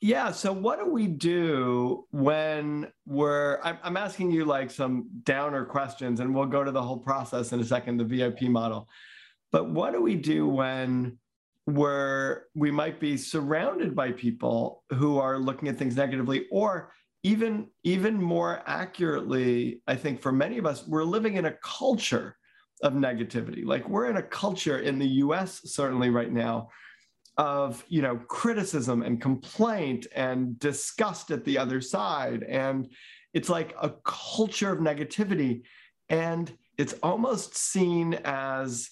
Yeah. 0.00 0.30
So, 0.30 0.52
what 0.52 0.78
do 0.78 0.86
we 0.86 1.08
do 1.08 2.06
when 2.10 2.92
we're? 3.04 3.60
I'm, 3.62 3.78
I'm, 3.82 3.96
asking 3.96 4.30
you 4.30 4.44
like 4.44 4.70
some 4.70 5.08
downer 5.24 5.64
questions, 5.64 6.20
and 6.20 6.32
we'll 6.32 6.46
go 6.46 6.62
to 6.62 6.70
the 6.70 6.82
whole 6.82 6.98
process 6.98 7.52
in 7.52 7.60
a 7.60 7.64
second, 7.64 7.96
the 7.96 8.04
VIP 8.04 8.42
model. 8.42 8.88
But 9.50 9.70
what 9.70 9.92
do 9.92 10.00
we 10.00 10.14
do 10.14 10.46
when 10.46 11.18
we're 11.66 12.42
we 12.54 12.70
might 12.70 13.00
be 13.00 13.16
surrounded 13.16 13.96
by 13.96 14.12
people 14.12 14.84
who 14.94 15.18
are 15.18 15.36
looking 15.36 15.68
at 15.68 15.76
things 15.76 15.96
negatively, 15.96 16.46
or 16.52 16.92
even 17.22 17.68
even 17.84 18.20
more 18.20 18.62
accurately, 18.66 19.80
I 19.86 19.96
think 19.96 20.20
for 20.20 20.32
many 20.32 20.58
of 20.58 20.66
us, 20.66 20.86
we're 20.86 21.04
living 21.04 21.36
in 21.36 21.46
a 21.46 21.56
culture 21.62 22.36
of 22.82 22.92
negativity. 22.92 23.64
Like 23.64 23.88
we're 23.88 24.08
in 24.08 24.18
a 24.18 24.22
culture 24.22 24.78
in 24.78 24.98
the 24.98 25.08
U.S. 25.08 25.60
certainly 25.64 26.10
right 26.10 26.32
now 26.32 26.68
of 27.38 27.84
you 27.88 28.02
know 28.02 28.16
criticism 28.28 29.02
and 29.02 29.22
complaint 29.22 30.06
and 30.14 30.58
disgust 30.58 31.30
at 31.30 31.44
the 31.44 31.56
other 31.56 31.80
side 31.80 32.42
and 32.42 32.88
it's 33.32 33.48
like 33.48 33.76
a 33.80 33.92
culture 34.04 34.72
of 34.72 34.80
negativity 34.80 35.62
and 36.08 36.52
it's 36.78 36.94
almost 36.94 37.56
seen 37.56 38.14
as 38.24 38.90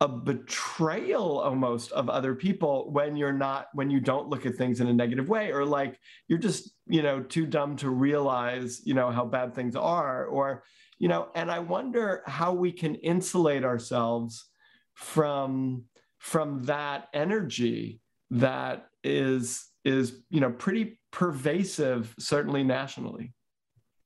a 0.00 0.08
betrayal 0.08 1.40
almost 1.40 1.92
of 1.92 2.08
other 2.08 2.34
people 2.34 2.90
when 2.90 3.16
you're 3.16 3.32
not 3.32 3.68
when 3.74 3.90
you 3.90 4.00
don't 4.00 4.28
look 4.28 4.46
at 4.46 4.54
things 4.54 4.80
in 4.80 4.86
a 4.86 4.92
negative 4.92 5.28
way 5.28 5.52
or 5.52 5.64
like 5.64 5.98
you're 6.26 6.38
just 6.38 6.72
you 6.86 7.02
know 7.02 7.22
too 7.22 7.44
dumb 7.44 7.76
to 7.76 7.90
realize 7.90 8.80
you 8.84 8.94
know 8.94 9.10
how 9.10 9.26
bad 9.26 9.54
things 9.54 9.76
are 9.76 10.24
or 10.26 10.62
you 10.98 11.06
know 11.06 11.28
and 11.34 11.50
i 11.50 11.58
wonder 11.58 12.22
how 12.26 12.52
we 12.52 12.72
can 12.72 12.94
insulate 12.96 13.62
ourselves 13.62 14.46
from 14.94 15.84
from 16.18 16.62
that 16.62 17.08
energy 17.12 18.00
that 18.30 18.86
is 19.04 19.66
is 19.84 20.22
you 20.30 20.40
know 20.40 20.50
pretty 20.50 20.98
pervasive 21.10 22.14
certainly 22.18 22.62
nationally 22.62 23.34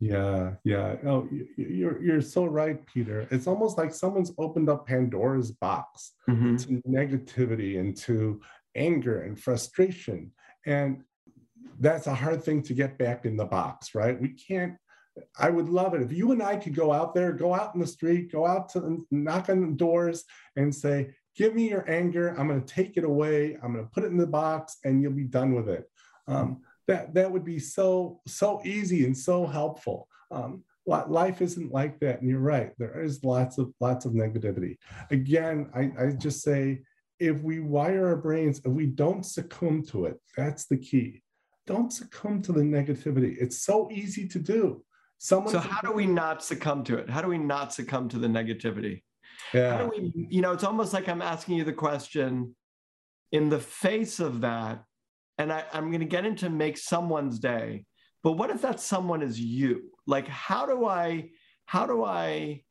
yeah 0.00 0.52
yeah 0.64 0.96
oh 1.06 1.28
you're 1.56 2.02
you're 2.02 2.20
so 2.20 2.44
right 2.44 2.84
peter 2.86 3.26
it's 3.30 3.46
almost 3.46 3.78
like 3.78 3.94
someone's 3.94 4.32
opened 4.38 4.68
up 4.68 4.86
pandora's 4.86 5.52
box 5.52 6.12
mm-hmm. 6.28 6.56
to 6.56 6.82
negativity 6.88 7.78
and 7.78 7.96
to 7.96 8.40
anger 8.74 9.22
and 9.22 9.38
frustration 9.38 10.30
and 10.66 11.02
that's 11.80 12.06
a 12.06 12.14
hard 12.14 12.42
thing 12.42 12.62
to 12.62 12.74
get 12.74 12.98
back 12.98 13.24
in 13.24 13.36
the 13.36 13.44
box 13.44 13.94
right 13.94 14.20
we 14.20 14.28
can't 14.28 14.74
I 15.38 15.50
would 15.50 15.68
love 15.68 15.94
it 15.94 16.02
if 16.02 16.12
you 16.12 16.32
and 16.32 16.42
I 16.42 16.56
could 16.56 16.74
go 16.74 16.92
out 16.92 17.14
there, 17.14 17.32
go 17.32 17.54
out 17.54 17.74
in 17.74 17.80
the 17.80 17.86
street, 17.86 18.32
go 18.32 18.46
out 18.46 18.68
to 18.70 19.06
knock 19.10 19.48
on 19.48 19.76
doors 19.76 20.24
and 20.56 20.74
say, 20.74 21.14
give 21.36 21.54
me 21.54 21.68
your 21.68 21.88
anger. 21.88 22.34
I'm 22.36 22.48
going 22.48 22.62
to 22.62 22.74
take 22.74 22.96
it 22.96 23.04
away. 23.04 23.56
I'm 23.62 23.74
going 23.74 23.84
to 23.84 23.90
put 23.90 24.04
it 24.04 24.08
in 24.08 24.16
the 24.16 24.26
box 24.26 24.78
and 24.84 25.02
you'll 25.02 25.12
be 25.12 25.24
done 25.24 25.54
with 25.54 25.68
it. 25.68 25.88
Um, 26.26 26.62
that, 26.87 27.14
that 27.14 27.31
would 27.31 27.45
be 27.45 27.59
so, 27.59 28.21
so 28.26 28.61
easy 28.64 29.05
and 29.05 29.17
so 29.17 29.47
helpful. 29.47 30.09
Um, 30.31 30.64
life 30.87 31.41
isn't 31.41 31.73
like 31.73 31.99
that. 32.00 32.21
And 32.21 32.29
you're 32.29 32.41
right. 32.41 32.73
There 32.79 33.00
is 33.00 33.25
lots 33.25 33.59
of, 33.59 33.73
lots 33.81 34.05
of 34.05 34.12
negativity. 34.12 34.79
Again, 35.11 35.71
I, 35.75 35.93
I 35.99 36.11
just 36.12 36.43
say, 36.43 36.83
if 37.21 37.41
we 37.43 37.61
wire 37.61 38.09
our 38.09 38.17
brains, 38.17 38.61
if 38.64 38.73
we 38.73 38.87
don't 38.87 39.25
succumb 39.25 39.85
to 39.87 40.07
it, 40.07 40.21
that's 40.37 40.67
the 40.67 40.76
key. 40.76 41.23
Don't 41.67 41.93
succumb 41.93 42.43
to 42.43 42.53
the 42.53 42.61
negativity. 42.61 43.37
It's 43.41 43.62
so 43.62 43.88
easy 43.91 44.29
to 44.29 44.38
do. 44.38 44.85
Someone 45.19 45.53
so 45.53 45.61
how 45.61 45.81
do 45.81 45.93
we 45.93 46.07
not 46.07 46.45
succumb 46.45 46.85
to 46.85 46.99
it? 46.99 47.09
How 47.09 47.23
do 47.23 47.29
we 47.29 47.38
not 47.38 47.73
succumb 47.73 48.09
to 48.11 48.19
the 48.19 48.26
negativity? 48.26 49.03
Yeah. 49.55 49.79
How 49.79 49.85
do 49.85 49.91
we, 49.91 50.26
you 50.29 50.43
know, 50.43 50.53
it's 50.53 50.64
almost 50.64 50.93
like 50.93 51.09
I'm 51.09 51.23
asking 51.23 51.57
you 51.57 51.64
the 51.64 51.73
question 51.73 52.55
in 53.33 53.49
the 53.49 53.61
face 53.61 54.21
of 54.21 54.43
that, 54.43 54.85
and 55.38 55.53
I, 55.53 55.64
I'm 55.73 55.88
going 55.88 56.00
to 56.00 56.07
get 56.07 56.25
into 56.25 56.50
make 56.50 56.79
someone's 56.79 57.38
day. 57.38 57.85
But 58.23 58.33
what 58.33 58.50
if 58.50 58.62
that 58.62 58.81
someone 58.81 59.23
is 59.23 59.38
you? 59.38 59.91
Like, 60.07 60.29
how 60.29 60.67
do 60.67 60.87
I, 60.87 61.31
how 61.67 61.87
do 61.87 62.05
I, 62.05 62.62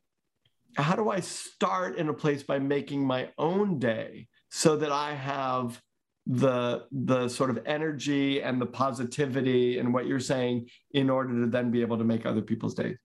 how 0.76 0.96
do 0.96 1.10
I 1.10 1.20
start 1.20 1.96
in 1.96 2.08
a 2.08 2.14
place 2.14 2.42
by 2.42 2.58
making 2.58 3.06
my 3.06 3.30
own 3.38 3.78
day 3.78 4.28
so 4.50 4.76
that 4.76 4.90
I 4.90 5.14
have 5.14 5.80
the 6.26 6.86
the 6.90 7.28
sort 7.28 7.50
of 7.50 7.60
energy 7.66 8.40
and 8.40 8.58
the 8.58 8.66
positivity 8.66 9.78
and 9.78 9.92
what 9.92 10.06
you're 10.06 10.18
saying 10.18 10.66
in 10.92 11.10
order 11.10 11.44
to 11.44 11.50
then 11.50 11.70
be 11.70 11.82
able 11.82 11.98
to 11.98 12.04
make 12.04 12.24
other 12.24 12.40
people's 12.40 12.74
days 12.74 12.96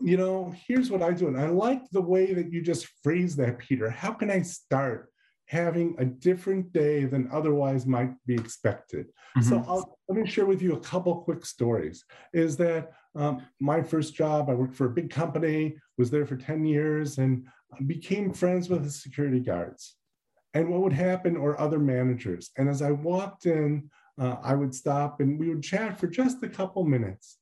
you 0.00 0.16
know, 0.16 0.54
here's 0.66 0.90
what 0.90 1.02
I 1.02 1.12
do. 1.12 1.28
And 1.28 1.38
I 1.38 1.48
like 1.48 1.88
the 1.90 2.00
way 2.00 2.34
that 2.34 2.52
you 2.52 2.62
just 2.62 2.88
phrase 3.02 3.36
that, 3.36 3.58
Peter. 3.58 3.90
How 3.90 4.12
can 4.12 4.30
I 4.30 4.42
start 4.42 5.10
having 5.46 5.94
a 5.98 6.04
different 6.04 6.72
day 6.72 7.04
than 7.04 7.28
otherwise 7.32 7.86
might 7.86 8.12
be 8.26 8.34
expected? 8.34 9.06
Mm-hmm. 9.06 9.48
So 9.48 9.64
I'll, 9.66 9.98
let 10.08 10.18
me 10.18 10.28
share 10.28 10.46
with 10.46 10.62
you 10.62 10.74
a 10.74 10.80
couple 10.80 11.22
quick 11.22 11.44
stories. 11.44 12.04
Is 12.32 12.56
that 12.58 12.92
um, 13.14 13.46
my 13.60 13.82
first 13.82 14.14
job, 14.14 14.50
I 14.50 14.54
worked 14.54 14.74
for 14.74 14.86
a 14.86 14.90
big 14.90 15.10
company, 15.10 15.76
was 15.98 16.10
there 16.10 16.26
for 16.26 16.36
10 16.36 16.64
years, 16.64 17.18
and 17.18 17.46
became 17.86 18.32
friends 18.32 18.68
with 18.68 18.84
the 18.84 18.90
security 18.90 19.40
guards. 19.40 19.96
And 20.54 20.68
what 20.70 20.80
would 20.82 20.92
happen, 20.92 21.36
or 21.36 21.60
other 21.60 21.78
managers. 21.78 22.50
And 22.56 22.68
as 22.68 22.82
I 22.82 22.90
walked 22.90 23.46
in, 23.46 23.90
uh, 24.18 24.36
I 24.42 24.54
would 24.54 24.74
stop 24.74 25.20
and 25.20 25.38
we 25.38 25.48
would 25.48 25.62
chat 25.62 25.98
for 25.98 26.06
just 26.06 26.42
a 26.42 26.48
couple 26.48 26.84
minutes. 26.84 27.38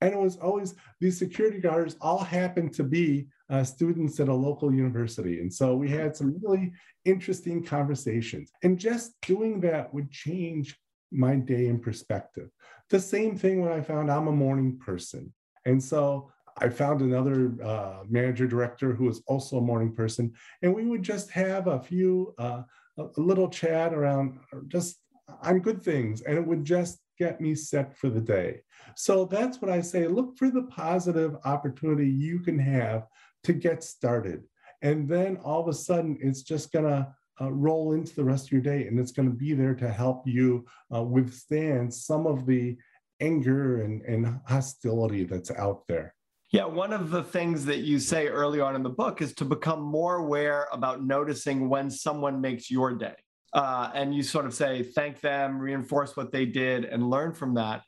And 0.00 0.14
it 0.14 0.18
was 0.18 0.36
always 0.36 0.74
these 1.00 1.18
security 1.18 1.58
guards 1.58 1.96
all 2.00 2.18
happened 2.18 2.72
to 2.74 2.84
be 2.84 3.26
uh, 3.50 3.64
students 3.64 4.20
at 4.20 4.28
a 4.28 4.34
local 4.34 4.72
university. 4.72 5.40
And 5.40 5.52
so 5.52 5.74
we 5.74 5.88
had 5.88 6.14
some 6.14 6.38
really 6.42 6.72
interesting 7.04 7.64
conversations. 7.64 8.52
And 8.62 8.78
just 8.78 9.20
doing 9.22 9.60
that 9.60 9.92
would 9.92 10.10
change 10.10 10.76
my 11.10 11.36
day 11.36 11.66
in 11.66 11.80
perspective. 11.80 12.50
The 12.90 13.00
same 13.00 13.36
thing 13.36 13.60
when 13.60 13.72
I 13.72 13.80
found 13.80 14.10
I'm 14.10 14.28
a 14.28 14.32
morning 14.32 14.78
person. 14.78 15.32
And 15.64 15.82
so 15.82 16.30
I 16.58 16.68
found 16.68 17.00
another 17.00 17.54
uh, 17.62 18.02
manager 18.08 18.46
director 18.46 18.92
who 18.92 19.04
was 19.04 19.22
also 19.26 19.58
a 19.58 19.62
morning 19.62 19.94
person. 19.94 20.32
And 20.62 20.74
we 20.74 20.84
would 20.84 21.02
just 21.02 21.30
have 21.30 21.66
a 21.66 21.80
few, 21.80 22.34
uh, 22.38 22.62
a 22.98 23.08
little 23.16 23.48
chat 23.48 23.94
around 23.94 24.38
just 24.68 25.00
on 25.42 25.60
good 25.60 25.82
things. 25.82 26.22
And 26.22 26.36
it 26.36 26.46
would 26.46 26.64
just 26.64 26.98
get 27.18 27.40
me 27.40 27.54
set 27.54 27.96
for 27.96 28.08
the 28.08 28.20
day. 28.20 28.60
So 28.96 29.24
that's 29.24 29.60
what 29.60 29.70
I 29.70 29.80
say 29.80 30.06
look 30.06 30.36
for 30.36 30.50
the 30.50 30.62
positive 30.62 31.36
opportunity 31.44 32.08
you 32.08 32.40
can 32.40 32.58
have 32.58 33.06
to 33.44 33.52
get 33.52 33.82
started. 33.82 34.44
And 34.82 35.08
then 35.08 35.38
all 35.38 35.60
of 35.60 35.68
a 35.68 35.72
sudden, 35.72 36.18
it's 36.20 36.42
just 36.42 36.72
going 36.72 36.84
to 36.84 37.08
uh, 37.40 37.52
roll 37.52 37.92
into 37.92 38.14
the 38.14 38.24
rest 38.24 38.46
of 38.46 38.52
your 38.52 38.60
day 38.60 38.86
and 38.86 38.98
it's 38.98 39.12
going 39.12 39.28
to 39.28 39.34
be 39.34 39.52
there 39.54 39.74
to 39.74 39.90
help 39.90 40.26
you 40.26 40.66
uh, 40.94 41.02
withstand 41.02 41.92
some 41.92 42.26
of 42.26 42.46
the 42.46 42.76
anger 43.20 43.82
and, 43.82 44.02
and 44.02 44.40
hostility 44.46 45.24
that's 45.24 45.50
out 45.52 45.86
there. 45.88 46.14
Yeah, 46.50 46.64
one 46.64 46.92
of 46.92 47.10
the 47.10 47.22
things 47.22 47.66
that 47.66 47.80
you 47.80 47.98
say 47.98 48.26
early 48.26 48.60
on 48.60 48.74
in 48.74 48.82
the 48.82 48.88
book 48.88 49.20
is 49.20 49.34
to 49.34 49.44
become 49.44 49.82
more 49.82 50.16
aware 50.16 50.66
about 50.72 51.04
noticing 51.04 51.68
when 51.68 51.90
someone 51.90 52.40
makes 52.40 52.70
your 52.70 52.94
day 52.94 53.14
uh, 53.52 53.90
and 53.94 54.14
you 54.14 54.22
sort 54.22 54.46
of 54.46 54.54
say 54.54 54.82
thank 54.82 55.20
them, 55.20 55.58
reinforce 55.58 56.16
what 56.16 56.32
they 56.32 56.46
did, 56.46 56.84
and 56.84 57.08
learn 57.08 57.32
from 57.32 57.54
that. 57.54 57.82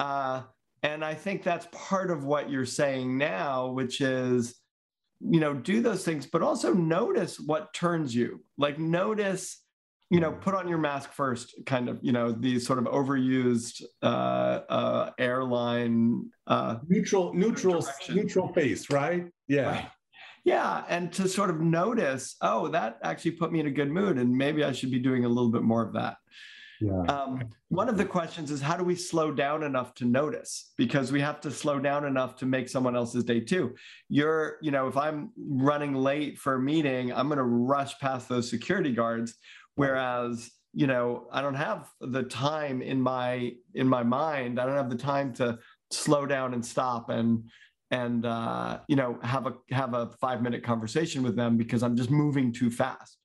Uh, 0.00 0.42
and 0.82 1.04
I 1.04 1.14
think 1.14 1.42
that's 1.42 1.66
part 1.72 2.10
of 2.10 2.24
what 2.24 2.50
you're 2.50 2.66
saying 2.66 3.16
now, 3.16 3.68
which 3.68 4.00
is, 4.00 4.56
you 5.20 5.40
know, 5.40 5.54
do 5.54 5.80
those 5.80 6.04
things, 6.04 6.26
but 6.26 6.42
also 6.42 6.74
notice 6.74 7.38
what 7.40 7.72
turns 7.72 8.14
you. 8.14 8.44
Like 8.58 8.78
notice, 8.78 9.62
you 10.10 10.20
know, 10.20 10.32
put 10.32 10.54
on 10.54 10.68
your 10.68 10.78
mask 10.78 11.12
first, 11.12 11.54
kind 11.64 11.88
of, 11.88 12.00
you 12.02 12.12
know, 12.12 12.32
these 12.32 12.66
sort 12.66 12.78
of 12.78 12.84
overused 12.84 13.82
uh, 14.02 14.60
uh, 14.68 15.10
airline 15.18 16.30
uh, 16.46 16.76
neutral, 16.86 17.32
neutral, 17.32 17.80
direction. 17.80 18.16
neutral 18.16 18.52
face, 18.52 18.90
right? 18.90 19.24
Yeah. 19.48 19.70
Right 19.70 19.88
yeah 20.44 20.84
and 20.88 21.12
to 21.12 21.28
sort 21.28 21.50
of 21.50 21.60
notice 21.60 22.36
oh 22.42 22.68
that 22.68 22.98
actually 23.02 23.32
put 23.32 23.52
me 23.52 23.60
in 23.60 23.66
a 23.66 23.70
good 23.70 23.90
mood 23.90 24.18
and 24.18 24.30
maybe 24.30 24.62
i 24.64 24.72
should 24.72 24.90
be 24.90 24.98
doing 24.98 25.24
a 25.24 25.28
little 25.28 25.50
bit 25.50 25.62
more 25.62 25.82
of 25.82 25.92
that. 25.92 26.16
Yeah. 26.80 27.02
Um, 27.08 27.48
one 27.68 27.88
of 27.88 27.96
the 27.96 28.04
questions 28.04 28.50
is 28.50 28.60
how 28.60 28.76
do 28.76 28.84
we 28.84 28.94
slow 28.94 29.30
down 29.30 29.62
enough 29.62 29.94
to 29.94 30.04
notice? 30.04 30.72
Because 30.76 31.12
we 31.12 31.20
have 31.20 31.40
to 31.42 31.50
slow 31.50 31.78
down 31.78 32.04
enough 32.04 32.36
to 32.36 32.46
make 32.46 32.68
someone 32.68 32.96
else's 32.96 33.24
day 33.24 33.40
too. 33.40 33.74
You're 34.08 34.58
you 34.60 34.70
know 34.70 34.88
if 34.88 34.96
i'm 34.96 35.30
running 35.36 35.94
late 35.94 36.38
for 36.38 36.54
a 36.54 36.60
meeting 36.60 37.12
i'm 37.12 37.28
going 37.28 37.38
to 37.38 37.44
rush 37.44 37.98
past 37.98 38.28
those 38.28 38.50
security 38.50 38.92
guards 38.92 39.34
whereas 39.76 40.50
you 40.72 40.86
know 40.86 41.26
i 41.32 41.40
don't 41.40 41.54
have 41.54 41.88
the 42.00 42.22
time 42.22 42.82
in 42.82 43.00
my 43.00 43.52
in 43.74 43.88
my 43.88 44.02
mind. 44.02 44.60
I 44.60 44.66
don't 44.66 44.76
have 44.76 44.90
the 44.90 44.96
time 44.96 45.32
to 45.34 45.58
slow 45.90 46.26
down 46.26 46.54
and 46.54 46.64
stop 46.64 47.08
and 47.08 47.44
and 47.94 48.26
uh, 48.26 48.80
you 48.88 48.96
know 48.96 49.18
have 49.22 49.46
a 49.46 49.54
have 49.70 49.94
a 49.94 50.10
five 50.20 50.42
minute 50.42 50.62
conversation 50.62 51.22
with 51.22 51.36
them 51.36 51.56
because 51.56 51.82
I'm 51.82 51.96
just 51.96 52.10
moving 52.10 52.52
too 52.52 52.70
fast. 52.70 53.18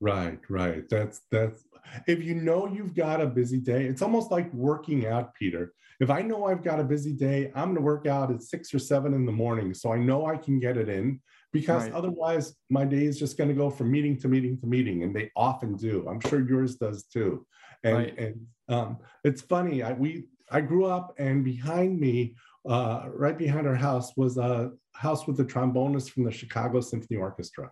Right, 0.00 0.40
right. 0.48 0.84
That's 0.88 1.22
that's 1.30 1.64
if 2.06 2.22
you 2.22 2.34
know 2.34 2.66
you've 2.66 2.94
got 2.94 3.20
a 3.20 3.26
busy 3.26 3.58
day, 3.58 3.84
it's 3.84 4.02
almost 4.02 4.30
like 4.30 4.52
working 4.54 5.06
out, 5.06 5.34
Peter. 5.34 5.72
If 6.00 6.10
I 6.10 6.22
know 6.22 6.46
I've 6.46 6.64
got 6.64 6.80
a 6.80 6.84
busy 6.84 7.12
day, 7.12 7.52
I'm 7.54 7.66
going 7.66 7.76
to 7.76 7.82
work 7.82 8.06
out 8.06 8.32
at 8.32 8.42
six 8.42 8.72
or 8.74 8.78
seven 8.78 9.14
in 9.14 9.24
the 9.26 9.32
morning, 9.32 9.74
so 9.74 9.92
I 9.92 9.98
know 9.98 10.26
I 10.26 10.36
can 10.36 10.58
get 10.58 10.76
it 10.76 10.88
in. 10.88 11.20
Because 11.52 11.82
right. 11.82 11.92
otherwise, 11.92 12.54
my 12.70 12.84
day 12.84 13.04
is 13.04 13.18
just 13.18 13.36
going 13.36 13.48
to 13.48 13.54
go 13.54 13.68
from 13.68 13.90
meeting 13.90 14.18
to 14.20 14.28
meeting 14.28 14.58
to 14.60 14.66
meeting, 14.66 15.02
and 15.02 15.14
they 15.14 15.30
often 15.36 15.76
do. 15.76 16.06
I'm 16.08 16.20
sure 16.20 16.40
yours 16.48 16.76
does 16.76 17.04
too. 17.04 17.46
And, 17.84 17.96
Right. 17.96 18.18
and 18.18 18.46
um, 18.68 18.98
it's 19.22 19.42
funny. 19.42 19.82
I 19.82 19.92
we 19.92 20.28
I 20.50 20.60
grew 20.60 20.86
up, 20.86 21.14
and 21.18 21.44
behind 21.44 22.00
me, 22.00 22.36
uh, 22.68 23.06
right 23.12 23.36
behind 23.36 23.66
our 23.66 23.74
house, 23.74 24.12
was 24.16 24.36
a 24.38 24.70
house 24.94 25.26
with 25.26 25.40
a 25.40 25.44
trombonist 25.44 26.10
from 26.10 26.24
the 26.24 26.30
Chicago 26.30 26.80
Symphony 26.80 27.18
Orchestra, 27.18 27.70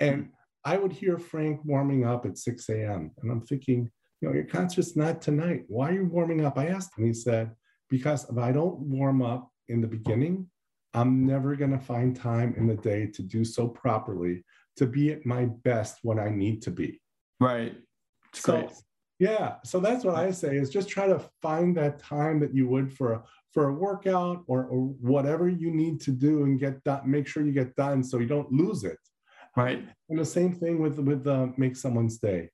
and 0.00 0.30
I 0.64 0.76
would 0.78 0.92
hear 0.92 1.18
Frank 1.18 1.60
warming 1.64 2.04
up 2.06 2.24
at 2.24 2.38
6 2.38 2.68
a.m. 2.70 3.10
And 3.20 3.30
I'm 3.30 3.42
thinking, 3.42 3.90
you 4.20 4.28
know, 4.28 4.34
your 4.34 4.44
concert's 4.44 4.96
not 4.96 5.20
tonight. 5.20 5.64
Why 5.68 5.90
are 5.90 5.94
you 5.94 6.06
warming 6.06 6.44
up? 6.44 6.56
I 6.56 6.68
asked 6.68 6.96
him. 6.96 7.04
He 7.04 7.12
said, 7.12 7.52
because 7.90 8.28
if 8.30 8.38
I 8.38 8.50
don't 8.50 8.78
warm 8.78 9.20
up 9.20 9.50
in 9.68 9.82
the 9.82 9.86
beginning, 9.86 10.48
I'm 10.94 11.26
never 11.26 11.54
going 11.56 11.72
to 11.72 11.78
find 11.78 12.16
time 12.16 12.54
in 12.56 12.66
the 12.66 12.76
day 12.76 13.06
to 13.06 13.22
do 13.22 13.44
so 13.44 13.68
properly 13.68 14.44
to 14.76 14.86
be 14.86 15.12
at 15.12 15.26
my 15.26 15.46
best 15.64 15.98
when 16.02 16.18
I 16.18 16.30
need 16.30 16.62
to 16.62 16.70
be. 16.70 17.00
Right. 17.40 17.74
It's 18.30 18.42
So, 18.42 18.62
great. 18.62 18.70
Yeah, 19.18 19.56
so 19.64 19.78
that's 19.78 20.04
what 20.04 20.16
I 20.16 20.30
say 20.32 20.56
is 20.56 20.70
just 20.70 20.88
try 20.88 21.06
to 21.06 21.22
find 21.40 21.76
that 21.76 21.98
time 21.98 22.40
that 22.40 22.54
you 22.54 22.68
would 22.68 22.92
for 22.92 23.12
a 23.12 23.22
for 23.52 23.68
a 23.68 23.72
workout 23.72 24.42
or, 24.48 24.64
or 24.64 24.86
whatever 25.00 25.48
you 25.48 25.70
need 25.70 26.00
to 26.00 26.10
do 26.10 26.42
and 26.42 26.58
get 26.58 26.82
that 26.84 27.06
Make 27.06 27.28
sure 27.28 27.44
you 27.44 27.52
get 27.52 27.76
done 27.76 28.02
so 28.02 28.18
you 28.18 28.26
don't 28.26 28.50
lose 28.50 28.82
it. 28.82 28.98
Right. 29.56 29.88
And 30.08 30.18
the 30.18 30.24
same 30.24 30.52
thing 30.52 30.82
with 30.82 30.98
with 30.98 31.26
uh, 31.26 31.48
make 31.56 31.76
someone's 31.76 32.18
day. 32.18 32.50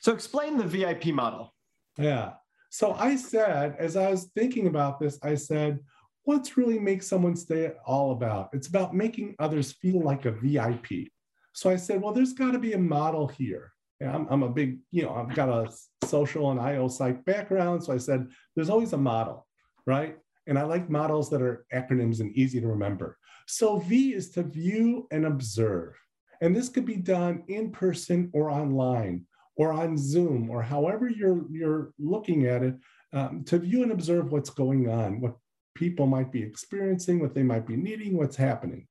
So 0.00 0.12
explain 0.12 0.58
the 0.58 0.64
VIP 0.64 1.06
model. 1.06 1.54
Yeah. 1.96 2.32
So 2.70 2.92
I 2.92 3.16
said, 3.16 3.76
as 3.78 3.96
I 3.96 4.10
was 4.10 4.30
thinking 4.36 4.66
about 4.66 5.00
this, 5.00 5.18
I 5.22 5.34
said, 5.34 5.80
what's 6.24 6.58
really 6.58 6.78
make 6.78 7.02
someone's 7.02 7.44
day 7.44 7.72
all 7.86 8.12
about? 8.12 8.50
It's 8.52 8.68
about 8.68 8.94
making 8.94 9.34
others 9.38 9.72
feel 9.72 10.00
like 10.02 10.26
a 10.26 10.32
VIP. 10.32 11.08
So 11.54 11.70
I 11.70 11.76
said, 11.76 12.02
well, 12.02 12.12
there's 12.12 12.34
got 12.34 12.52
to 12.52 12.58
be 12.58 12.74
a 12.74 12.78
model 12.78 13.26
here. 13.26 13.72
I'm, 14.00 14.26
I'm 14.30 14.42
a 14.42 14.48
big, 14.48 14.78
you 14.90 15.02
know, 15.02 15.14
I've 15.14 15.34
got 15.34 15.48
a 15.48 15.70
social 16.06 16.50
and 16.50 16.60
IO 16.60 16.88
psych 16.88 17.24
background. 17.24 17.82
So 17.82 17.92
I 17.92 17.98
said, 17.98 18.28
there's 18.54 18.70
always 18.70 18.92
a 18.92 18.98
model, 18.98 19.46
right? 19.86 20.16
And 20.46 20.58
I 20.58 20.62
like 20.62 20.88
models 20.88 21.28
that 21.30 21.42
are 21.42 21.66
acronyms 21.74 22.20
and 22.20 22.34
easy 22.36 22.60
to 22.60 22.68
remember. 22.68 23.18
So 23.46 23.78
V 23.78 24.14
is 24.14 24.30
to 24.32 24.42
view 24.42 25.06
and 25.10 25.26
observe. 25.26 25.94
And 26.40 26.54
this 26.54 26.68
could 26.68 26.86
be 26.86 26.96
done 26.96 27.42
in 27.48 27.70
person 27.70 28.30
or 28.32 28.50
online 28.50 29.26
or 29.56 29.72
on 29.72 29.98
Zoom 29.98 30.48
or 30.50 30.62
however 30.62 31.08
you're, 31.08 31.44
you're 31.50 31.92
looking 31.98 32.46
at 32.46 32.62
it 32.62 32.76
um, 33.12 33.42
to 33.44 33.58
view 33.58 33.82
and 33.82 33.90
observe 33.90 34.30
what's 34.30 34.50
going 34.50 34.88
on, 34.88 35.20
what 35.20 35.36
people 35.74 36.06
might 36.06 36.30
be 36.30 36.42
experiencing, 36.42 37.20
what 37.20 37.34
they 37.34 37.42
might 37.42 37.66
be 37.66 37.76
needing, 37.76 38.16
what's 38.16 38.36
happening. 38.36 38.86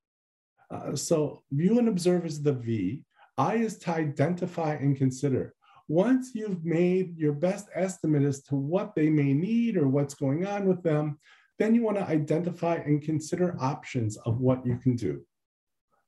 Uh, 0.69 0.95
so 0.95 1.43
view 1.51 1.79
and 1.79 1.87
observe 1.87 2.25
is 2.25 2.41
the 2.41 2.53
V. 2.53 3.03
I 3.37 3.55
is 3.55 3.77
to 3.79 3.91
identify 3.91 4.73
and 4.75 4.97
consider. 4.97 5.53
Once 5.87 6.31
you've 6.33 6.65
made 6.65 7.17
your 7.17 7.33
best 7.33 7.67
estimate 7.73 8.23
as 8.23 8.41
to 8.43 8.55
what 8.55 8.93
they 8.95 9.09
may 9.09 9.33
need 9.33 9.77
or 9.77 9.87
what's 9.87 10.15
going 10.15 10.45
on 10.45 10.65
with 10.65 10.83
them, 10.83 11.17
then 11.59 11.73
you 11.73 11.83
want 11.83 11.97
to 11.97 12.07
identify 12.07 12.75
and 12.75 13.01
consider 13.01 13.55
options 13.59 14.17
of 14.17 14.39
what 14.39 14.65
you 14.65 14.77
can 14.77 14.95
do. 14.95 15.21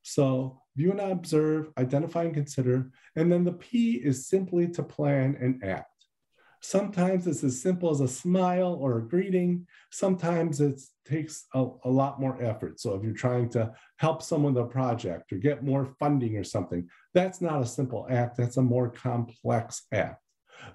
So 0.02 0.60
view 0.76 0.92
and 0.92 1.00
observe, 1.00 1.70
identify 1.78 2.24
and 2.24 2.34
consider. 2.34 2.90
And 3.16 3.30
then 3.30 3.44
the 3.44 3.52
P 3.52 3.94
is 3.94 4.28
simply 4.28 4.68
to 4.68 4.82
plan 4.82 5.36
and 5.40 5.62
act. 5.64 5.89
Sometimes 6.62 7.26
it's 7.26 7.42
as 7.42 7.60
simple 7.60 7.90
as 7.90 8.00
a 8.00 8.08
smile 8.08 8.74
or 8.80 8.98
a 8.98 9.08
greeting. 9.08 9.66
Sometimes 9.90 10.60
it 10.60 10.80
takes 11.06 11.46
a, 11.54 11.66
a, 11.84 11.90
lot 11.90 12.20
more 12.20 12.40
effort. 12.42 12.80
So 12.80 12.94
if 12.94 13.02
you're 13.02 13.14
trying 13.14 13.48
to 13.50 13.72
help 13.96 14.22
someone 14.22 14.52
with 14.52 14.64
a 14.64 14.68
project 14.68 15.32
or 15.32 15.38
get 15.38 15.64
more 15.64 15.94
funding 15.98 16.36
or 16.36 16.44
something, 16.44 16.86
that's 17.14 17.40
not 17.40 17.62
a 17.62 17.66
simple 17.66 18.06
act. 18.10 18.36
That's 18.36 18.58
a 18.58 18.62
more 18.62 18.90
complex 18.90 19.86
act. 19.92 20.22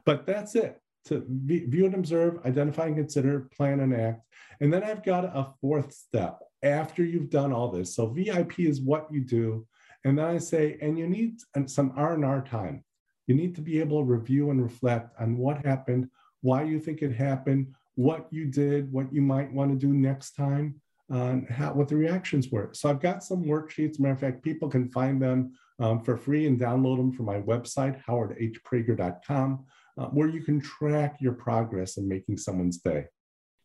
But 0.06 0.26
that's 0.26 0.56
it. 0.56 0.80
To 1.06 1.24
view 1.30 1.86
and 1.86 1.94
observe, 1.94 2.40
identify 2.46 2.88
and 2.88 2.96
consider, 2.96 3.42
plan 3.56 3.80
and 3.80 3.94
act. 3.94 4.22
And 4.60 4.74
then 4.74 4.84
I've 4.84 5.04
got 5.04 5.26
a 5.26 5.54
fourth 5.62 5.94
step 5.94 6.40
after 6.64 7.04
you've 7.04 7.30
done 7.30 7.54
all 7.54 7.70
this. 7.70 7.96
So 7.96 8.08
VIP 8.08 8.62
is 8.62 8.82
what 8.82 9.08
you 9.12 9.22
do. 9.22 9.68
And 10.04 10.18
then 10.18 10.26
I 10.26 10.40
say, 10.40 10.78
and 10.82 10.98
you 10.98 11.08
need 11.08 11.38
some 11.68 11.94
R&R 11.96 12.44
time. 12.44 12.84
You 13.28 13.36
need 13.36 13.56
to 13.56 13.62
be 13.62 13.80
able 13.80 14.00
to 14.00 14.06
review 14.06 14.52
and 14.52 14.62
reflect 14.62 15.20
on 15.20 15.38
what 15.38 15.66
happened, 15.66 16.10
why 16.42 16.64
you 16.64 16.80
think 16.80 17.02
it 17.02 17.14
happened, 17.14 17.74
what 17.96 18.28
you 18.32 18.46
did, 18.46 18.92
what 18.92 19.12
you 19.12 19.22
might 19.22 19.52
want 19.52 19.72
to 19.72 19.78
do 19.78 19.94
next 19.94 20.36
time, 20.36 20.80
and 21.10 21.48
how, 21.50 21.74
what 21.74 21.88
the 21.88 21.96
reactions 21.96 22.50
were. 22.50 22.70
So 22.74 22.90
I've 22.90 23.02
got 23.02 23.24
some 23.24 23.44
worksheets. 23.44 24.00
Matter 24.00 24.14
of 24.14 24.20
fact, 24.20 24.44
people 24.44 24.70
can 24.70 24.90
find 24.90 25.22
them 25.22 25.54
um, 25.80 26.04
for 26.04 26.18
free 26.18 26.48
and 26.48 26.60
download 26.60 26.98
them 26.98 27.12
from 27.12 27.26
my 27.26 27.42
website, 27.42 28.04
howardhprager.com, 28.04 29.66
uh, 29.98 30.06
where 30.08 30.28
you 30.28 30.42
can 30.42 30.60
track 30.60 31.18
your 31.20 31.34
progress 31.34 31.98
in 31.98 32.08
making 32.08 32.38
someone's 32.38 32.78
day. 32.78 33.06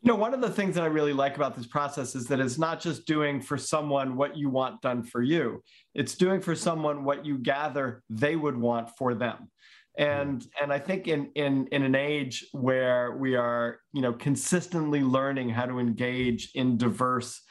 You 0.02 0.08
know, 0.08 0.16
one 0.16 0.32
of 0.32 0.40
the 0.40 0.50
things 0.50 0.76
that 0.76 0.84
I 0.84 0.86
really 0.86 1.12
like 1.12 1.36
about 1.36 1.54
this 1.54 1.66
process 1.66 2.14
is 2.14 2.26
that 2.28 2.40
it's 2.40 2.56
not 2.56 2.80
just 2.80 3.06
doing 3.06 3.42
for 3.42 3.58
someone 3.58 4.16
what 4.16 4.34
you 4.34 4.48
want 4.48 4.80
done 4.80 5.02
for 5.02 5.20
you. 5.20 5.62
It's 5.94 6.14
doing 6.14 6.40
for 6.40 6.54
someone 6.54 7.04
what 7.04 7.26
you 7.26 7.36
gather 7.36 8.02
they 8.08 8.34
would 8.34 8.56
want 8.56 8.96
for 8.96 9.14
them. 9.14 9.50
And 9.98 10.46
and 10.62 10.72
I 10.72 10.78
think 10.78 11.06
in 11.06 11.30
in 11.34 11.66
in 11.66 11.82
an 11.82 11.94
age 11.94 12.46
where 12.52 13.16
we 13.16 13.36
are, 13.36 13.80
you 13.92 14.00
know, 14.00 14.14
consistently 14.14 15.02
learning 15.02 15.50
how 15.50 15.66
to 15.66 15.78
engage 15.78 16.52
in 16.54 16.78
diverse, 16.78 17.42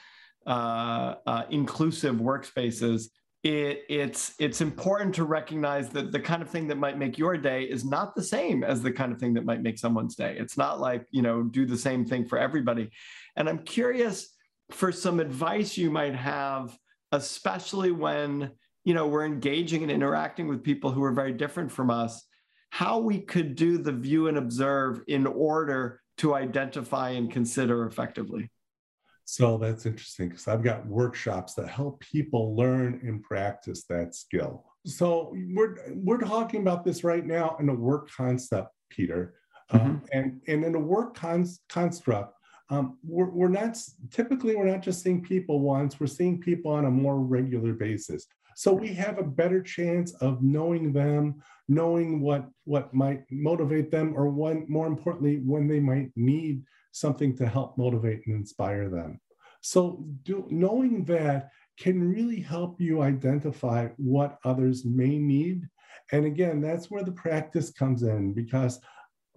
uh, 0.48 1.16
uh, 1.28 1.44
inclusive 1.52 2.16
workspaces, 2.16 3.10
it, 3.44 3.84
it's 3.88 4.34
it's 4.38 4.60
important 4.60 5.16
to 5.16 5.24
recognize 5.24 5.90
that 5.90 6.12
the 6.12 6.20
kind 6.20 6.42
of 6.42 6.50
thing 6.50 6.68
that 6.68 6.78
might 6.78 6.98
make 6.98 7.18
your 7.18 7.38
day 7.38 7.64
is 7.64 7.86
not 7.86 8.14
the 8.14 8.24
same 8.24 8.64
as 8.66 8.82
the 8.82 8.92
kind 8.92 9.14
of 9.14 9.20
thing 9.20 9.34
that 9.36 9.46
might 9.46 9.62
make 9.62 9.80
someone's 9.80 10.16
day. 10.16 10.36
It's 10.38 10.58
not 10.58 10.82
like 10.82 11.06
you 11.12 11.22
know 11.22 11.44
do 11.44 11.66
the 11.66 11.78
same 11.78 12.06
thing 12.06 12.28
for 12.28 12.38
everybody. 12.38 12.90
And 13.38 13.48
I'm 13.48 13.60
curious 13.60 14.36
for 14.72 14.92
some 14.92 15.22
advice 15.22 15.78
you 15.78 15.90
might 15.90 16.16
have, 16.16 16.78
especially 17.14 17.92
when 17.92 18.52
you 18.84 18.94
know 18.94 19.08
we're 19.08 19.26
engaging 19.26 19.84
and 19.84 19.92
interacting 19.92 20.50
with 20.50 20.62
people 20.62 20.92
who 20.92 21.04
are 21.04 21.14
very 21.14 21.32
different 21.32 21.72
from 21.72 21.90
us, 21.90 22.26
how 22.72 23.00
we 23.00 23.20
could 23.20 23.56
do 23.56 23.78
the 23.78 23.94
view 23.94 24.28
and 24.28 24.38
observe 24.38 25.02
in 25.08 25.26
order 25.26 26.02
to 26.18 26.36
identify 26.36 27.12
and 27.12 27.32
consider 27.32 27.86
effectively. 27.86 28.52
So 29.32 29.60
that's 29.60 29.86
interesting 29.86 30.30
because 30.30 30.48
I've 30.48 30.64
got 30.64 30.88
workshops 30.88 31.54
that 31.54 31.70
help 31.70 32.00
people 32.00 32.56
learn 32.56 33.00
and 33.04 33.22
practice 33.22 33.84
that 33.84 34.16
skill. 34.16 34.66
So 34.88 35.36
we're 35.54 35.76
we're 35.94 36.18
talking 36.18 36.62
about 36.62 36.84
this 36.84 37.04
right 37.04 37.24
now 37.24 37.56
in 37.60 37.70
a 37.70 37.74
work 37.76 38.10
concept, 38.10 38.70
Peter, 38.90 39.36
mm-hmm. 39.72 39.86
um, 39.86 40.02
and 40.12 40.42
and 40.48 40.66
in 40.66 40.74
a 40.74 40.80
work 40.80 41.14
cons- 41.14 41.60
construct, 41.70 42.34
um, 42.72 42.98
we're, 43.04 43.30
we're 43.30 43.50
not 43.50 43.78
typically 44.10 44.56
we're 44.56 44.66
not 44.66 44.82
just 44.82 45.04
seeing 45.04 45.22
people 45.22 45.60
once. 45.60 46.00
We're 46.00 46.08
seeing 46.08 46.42
people 46.42 46.72
on 46.72 46.86
a 46.86 46.92
more 46.92 47.20
regular 47.20 47.74
basis. 47.74 48.26
So 48.60 48.74
we 48.74 48.90
have 48.96 49.18
a 49.18 49.24
better 49.24 49.62
chance 49.64 50.12
of 50.16 50.44
knowing 50.44 50.92
them, 50.92 51.42
knowing 51.70 52.20
what 52.20 52.50
what 52.66 52.94
might 52.94 53.24
motivate 53.32 53.90
them, 53.90 54.14
or 54.18 54.28
one 54.28 54.66
more 54.68 54.86
importantly, 54.86 55.38
when 55.46 55.66
they 55.66 55.80
might 55.80 56.12
need 56.18 56.64
something 56.92 57.38
to 57.38 57.48
help 57.48 57.78
motivate 57.78 58.28
and 58.28 58.36
inspire 58.36 58.90
them. 58.90 59.22
So, 59.62 60.04
do, 60.24 60.46
knowing 60.50 61.06
that 61.06 61.52
can 61.80 62.04
really 62.04 62.42
help 62.42 62.82
you 62.82 63.02
identify 63.02 63.88
what 63.96 64.40
others 64.44 64.84
may 64.84 65.18
need. 65.18 65.66
And 66.12 66.26
again, 66.26 66.60
that's 66.60 66.92
where 66.92 67.06
the 67.06 67.14
practice 67.14 67.72
comes 67.72 68.04
in 68.04 68.34
because 68.34 68.82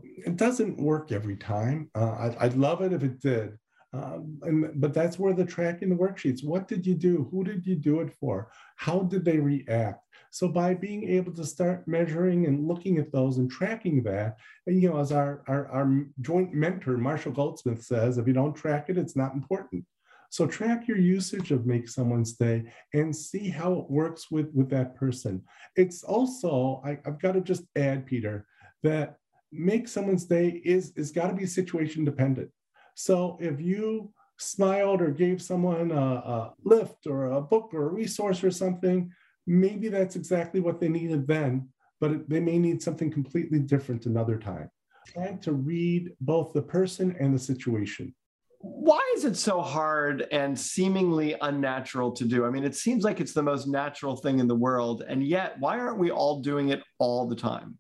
it 0.03 0.35
doesn't 0.35 0.83
work 0.83 1.13
every 1.13 1.37
time. 1.37 1.93
Uh, 1.95 2.17
I'd, 2.19 2.37
I'd, 2.41 2.57
love 2.57 2.83
it 2.83 2.93
if 2.93 3.05
it 3.05 3.21
did. 3.21 3.57
Um, 3.95 4.39
and, 4.43 4.81
but 4.81 4.95
that's 4.95 5.19
where 5.19 5.35
the 5.35 5.45
tracking 5.45 5.91
the 5.91 5.97
worksheets. 5.97 6.43
What 6.43 6.67
did 6.67 6.87
you 6.87 6.95
do? 6.95 7.29
Who 7.31 7.45
did 7.45 7.67
you 7.67 7.77
do 7.77 8.01
it 8.01 8.13
for? 8.15 8.51
How 8.77 9.01
did 9.01 9.25
they 9.25 9.39
react? 9.39 10.07
So 10.31 10.49
by 10.49 10.73
being 10.73 11.11
able 11.11 11.33
to 11.35 11.45
start 11.45 11.87
measuring 11.87 12.47
and 12.47 12.67
looking 12.67 12.97
at 12.97 13.13
those 13.13 13.37
and 13.37 13.51
tracking 13.51 14.03
that, 14.05 14.39
and, 14.67 14.81
you 14.81 14.89
know, 14.89 14.99
as 14.99 15.13
our, 15.13 15.43
our, 15.47 15.69
our 15.69 16.07
joint 16.23 16.55
mentor, 16.55 16.97
Marshall 16.97 17.33
Goldsmith 17.33 17.83
says, 17.83 18.17
if 18.17 18.27
you 18.27 18.33
don't 18.33 18.55
track 18.55 18.89
it, 18.89 18.97
it's 18.97 19.15
not 19.15 19.35
important. 19.35 19.85
So 20.31 20.47
track 20.47 20.89
your 20.89 20.97
usage 20.97 21.51
of 21.51 21.67
Make 21.67 21.87
Someone's 21.87 22.33
Day 22.33 22.65
and 22.95 23.15
see 23.15 23.51
how 23.51 23.75
it 23.75 23.91
works 23.91 24.31
with, 24.31 24.51
with 24.55 24.71
that 24.71 24.97
person. 24.97 25.43
It's 25.77 26.03
also, 26.03 26.81
I, 26.83 26.93
I've 27.05 27.21
got 27.21 27.33
to 27.33 27.43
just 27.43 27.65
add, 27.77 28.07
Peter, 28.07 28.47
that 28.83 29.19
Make 29.53 29.87
Someone's 29.87 30.25
Day 30.25 30.63
is, 30.65 30.95
is 30.97 31.11
got 31.11 31.27
to 31.27 31.35
be 31.35 31.45
situation 31.45 32.07
dependent. 32.07 32.51
So 32.95 33.39
if 33.41 33.61
you 33.61 34.13
smiled 34.39 35.01
or 35.01 35.11
gave 35.11 35.41
someone 35.41 35.91
a, 35.93 35.97
a 35.97 36.55
lift 36.65 37.07
or 37.07 37.27
a 37.27 37.41
book 37.41 37.71
or 37.73 37.89
a 37.89 37.93
resource 37.93 38.43
or 38.43 38.51
something, 38.51 39.11
maybe 39.47 39.89
that's 39.89 40.17
exactly 40.17 40.61
what 40.61 40.81
they 40.81 40.89
needed 40.89 41.27
then, 41.27 41.69
but 42.01 42.29
they 42.29 42.41
may 42.41 42.59
need 42.59 42.83
something 42.83 43.11
completely 43.11 43.59
different 43.59 44.07
another 44.07 44.39
time. 44.39 44.71
Trying 45.07 45.39
to 45.41 45.53
read 45.53 46.13
both 46.21 46.53
the 46.53 46.63
person 46.63 47.17
and 47.19 47.35
the 47.35 47.39
situation. 47.39 48.15
Why 48.61 49.01
is 49.17 49.25
it 49.25 49.37
so 49.37 49.61
hard 49.61 50.29
and 50.31 50.57
seemingly 50.57 51.35
unnatural 51.41 52.13
to 52.13 52.25
do? 52.25 52.45
I 52.45 52.51
mean, 52.51 52.63
it 52.63 52.77
seems 52.77 53.03
like 53.03 53.21
it's 53.21 53.33
the 53.33 53.43
most 53.43 53.67
natural 53.67 54.17
thing 54.17 54.39
in 54.39 54.47
the 54.47 54.55
world. 54.55 55.03
And 55.09 55.27
yet, 55.27 55.57
why 55.59 55.81
aren't 55.81 55.99
we 55.99 56.13
all 56.13 56.41
doing 56.41 56.69
it 56.69 56.81
all 57.01 57.27
the 57.27 57.35
time? 57.35 57.79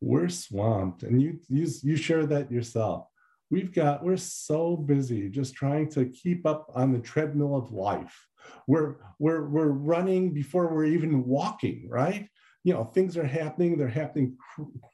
we're 0.00 0.28
swamped 0.28 1.02
and 1.02 1.20
you 1.20 1.38
you 1.48 1.68
you 1.82 1.96
share 1.96 2.26
that 2.26 2.50
yourself 2.50 3.06
we've 3.50 3.72
got 3.72 4.04
we're 4.04 4.16
so 4.16 4.76
busy 4.76 5.28
just 5.28 5.54
trying 5.54 5.88
to 5.90 6.06
keep 6.06 6.46
up 6.46 6.70
on 6.74 6.92
the 6.92 6.98
treadmill 6.98 7.56
of 7.56 7.72
life. 7.72 8.26
We're 8.66 8.96
we're 9.18 9.48
we're 9.48 9.68
running 9.68 10.32
before 10.32 10.72
we're 10.72 10.86
even 10.86 11.24
walking 11.24 11.88
right? 11.88 12.28
You 12.64 12.74
know 12.74 12.84
things 12.84 13.16
are 13.16 13.26
happening 13.26 13.76
they're 13.76 13.88
happening 13.88 14.36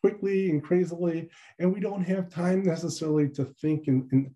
quickly 0.00 0.50
and 0.50 0.62
crazily 0.62 1.30
and 1.58 1.72
we 1.72 1.80
don't 1.80 2.04
have 2.04 2.28
time 2.28 2.62
necessarily 2.62 3.28
to 3.30 3.44
think 3.60 3.88
and, 3.88 4.08
and 4.12 4.30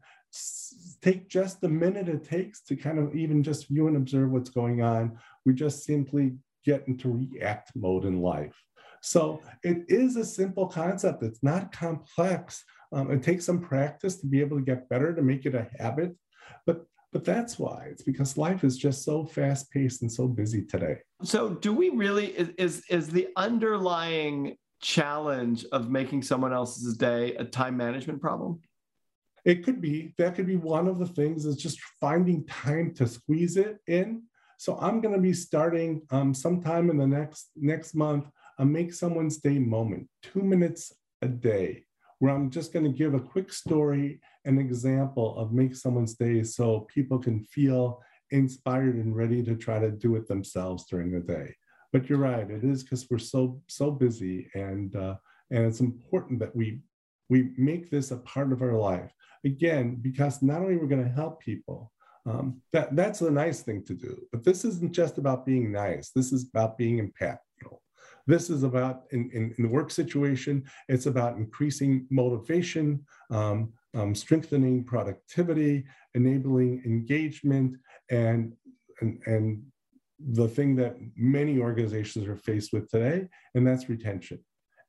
take 1.00 1.28
just 1.28 1.60
the 1.60 1.68
minute 1.68 2.08
it 2.08 2.24
takes 2.24 2.60
to 2.62 2.76
kind 2.76 2.98
of 2.98 3.14
even 3.14 3.42
just 3.42 3.68
view 3.68 3.86
and 3.88 3.96
observe 3.96 4.30
what's 4.30 4.50
going 4.50 4.82
on. 4.82 5.18
We 5.44 5.54
just 5.54 5.84
simply 5.84 6.36
get 6.64 6.86
into 6.86 7.10
react 7.10 7.72
mode 7.74 8.04
in 8.04 8.20
life. 8.20 8.54
So 9.00 9.40
it 9.62 9.84
is 9.88 10.16
a 10.16 10.24
simple 10.24 10.66
concept. 10.66 11.22
It's 11.22 11.42
not 11.42 11.72
complex 11.72 12.64
um, 12.92 13.10
it 13.10 13.22
takes 13.22 13.44
some 13.44 13.60
practice 13.60 14.16
to 14.16 14.26
be 14.26 14.40
able 14.40 14.56
to 14.56 14.64
get 14.64 14.88
better 14.88 15.14
to 15.14 15.22
make 15.22 15.46
it 15.46 15.54
a 15.54 15.68
habit 15.78 16.14
but 16.66 16.86
but 17.12 17.24
that's 17.24 17.58
why 17.58 17.88
it's 17.90 18.02
because 18.02 18.36
life 18.36 18.64
is 18.64 18.76
just 18.76 19.02
so 19.02 19.24
fast 19.24 19.70
paced 19.70 20.02
and 20.02 20.12
so 20.12 20.28
busy 20.28 20.62
today. 20.62 20.98
So, 21.22 21.50
do 21.50 21.72
we 21.72 21.88
really, 21.88 22.26
is, 22.26 22.84
is 22.90 23.08
the 23.08 23.28
underlying 23.36 24.56
challenge 24.80 25.64
of 25.72 25.90
making 25.90 26.22
someone 26.22 26.52
else's 26.52 26.96
day 26.96 27.34
a 27.36 27.44
time 27.44 27.76
management 27.76 28.20
problem? 28.20 28.60
It 29.44 29.64
could 29.64 29.80
be. 29.80 30.14
That 30.18 30.34
could 30.34 30.46
be 30.46 30.56
one 30.56 30.86
of 30.86 30.98
the 30.98 31.06
things 31.06 31.46
is 31.46 31.56
just 31.56 31.80
finding 32.00 32.44
time 32.46 32.92
to 32.94 33.06
squeeze 33.06 33.56
it 33.56 33.78
in. 33.86 34.24
So 34.58 34.76
I'm 34.78 35.00
going 35.00 35.14
to 35.14 35.20
be 35.20 35.32
starting 35.32 36.02
um, 36.10 36.34
sometime 36.34 36.90
in 36.90 36.98
the 36.98 37.06
next 37.06 37.50
next 37.56 37.94
month 37.94 38.28
a 38.58 38.66
make 38.66 38.92
someone's 38.92 39.38
day 39.38 39.58
moment, 39.58 40.08
two 40.22 40.42
minutes 40.42 40.92
a 41.22 41.28
day, 41.28 41.84
where 42.18 42.34
I'm 42.34 42.50
just 42.50 42.72
going 42.72 42.84
to 42.84 42.98
give 42.98 43.14
a 43.14 43.20
quick 43.20 43.52
story 43.52 44.20
an 44.44 44.58
example 44.58 45.36
of 45.38 45.52
make 45.52 45.74
someone's 45.74 46.14
day 46.14 46.42
so 46.42 46.80
people 46.92 47.18
can 47.18 47.44
feel 47.44 48.02
inspired 48.30 48.96
and 48.96 49.16
ready 49.16 49.42
to 49.42 49.54
try 49.56 49.78
to 49.78 49.90
do 49.90 50.16
it 50.16 50.28
themselves 50.28 50.84
during 50.86 51.12
the 51.12 51.20
day. 51.20 51.54
But 51.92 52.08
you're 52.08 52.18
right, 52.18 52.50
it 52.50 52.64
is 52.64 52.82
because 52.82 53.06
we're 53.10 53.18
so 53.18 53.62
so 53.66 53.90
busy, 53.90 54.50
and 54.54 54.94
uh, 54.94 55.16
and 55.50 55.64
it's 55.64 55.80
important 55.80 56.38
that 56.40 56.54
we 56.54 56.80
we 57.30 57.50
make 57.56 57.90
this 57.90 58.10
a 58.10 58.18
part 58.18 58.52
of 58.52 58.60
our 58.62 58.76
life 58.76 59.12
again 59.44 59.96
because 60.00 60.42
not 60.42 60.60
only 60.60 60.76
we're 60.76 60.86
going 60.86 61.04
to 61.04 61.10
help 61.10 61.40
people. 61.40 61.92
Um, 62.26 62.60
that 62.74 62.94
that's 62.94 63.22
a 63.22 63.30
nice 63.30 63.62
thing 63.62 63.82
to 63.84 63.94
do, 63.94 64.20
but 64.32 64.44
this 64.44 64.66
isn't 64.66 64.92
just 64.92 65.16
about 65.16 65.46
being 65.46 65.72
nice. 65.72 66.10
This 66.10 66.30
is 66.30 66.46
about 66.52 66.76
being 66.76 66.98
impactful. 67.00 67.38
This 68.26 68.50
is 68.50 68.62
about 68.62 69.04
in, 69.10 69.30
in, 69.32 69.54
in 69.56 69.64
the 69.64 69.70
work 69.70 69.90
situation. 69.90 70.64
It's 70.88 71.06
about 71.06 71.36
increasing 71.36 72.06
motivation, 72.10 73.04
um, 73.30 73.72
um, 73.94 74.14
strengthening 74.14 74.84
productivity, 74.84 75.86
enabling 76.14 76.82
engagement, 76.84 77.76
and, 78.10 78.52
and, 79.00 79.20
and 79.26 79.62
the 80.18 80.48
thing 80.48 80.76
that 80.76 80.96
many 81.16 81.58
organizations 81.58 82.26
are 82.26 82.36
faced 82.36 82.72
with 82.72 82.90
today, 82.90 83.28
and 83.54 83.66
that's 83.66 83.88
retention. 83.88 84.38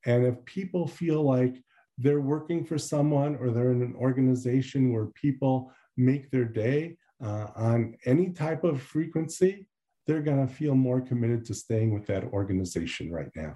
And 0.06 0.26
if 0.26 0.44
people 0.46 0.88
feel 0.88 1.22
like 1.24 1.62
they're 1.98 2.22
working 2.22 2.64
for 2.66 2.78
someone 2.78 3.36
or 3.36 3.52
they're 3.52 3.72
in 3.72 3.82
an 3.82 3.96
organization 3.96 4.94
where 4.94 5.08
people 5.08 5.72
make 5.98 6.32
their 6.32 6.46
day 6.46 6.98
uh, 7.24 7.48
on 7.56 7.96
any 8.06 8.30
type 8.30 8.64
of 8.64 8.82
frequency, 8.82 9.68
they're 10.10 10.24
going 10.24 10.46
to 10.46 10.52
feel 10.52 10.74
more 10.74 11.02
committed 11.02 11.46
to 11.46 11.54
staying 11.54 11.94
with 11.94 12.08
that 12.08 12.24
organization 12.34 13.12
right 13.12 13.30
now. 13.36 13.54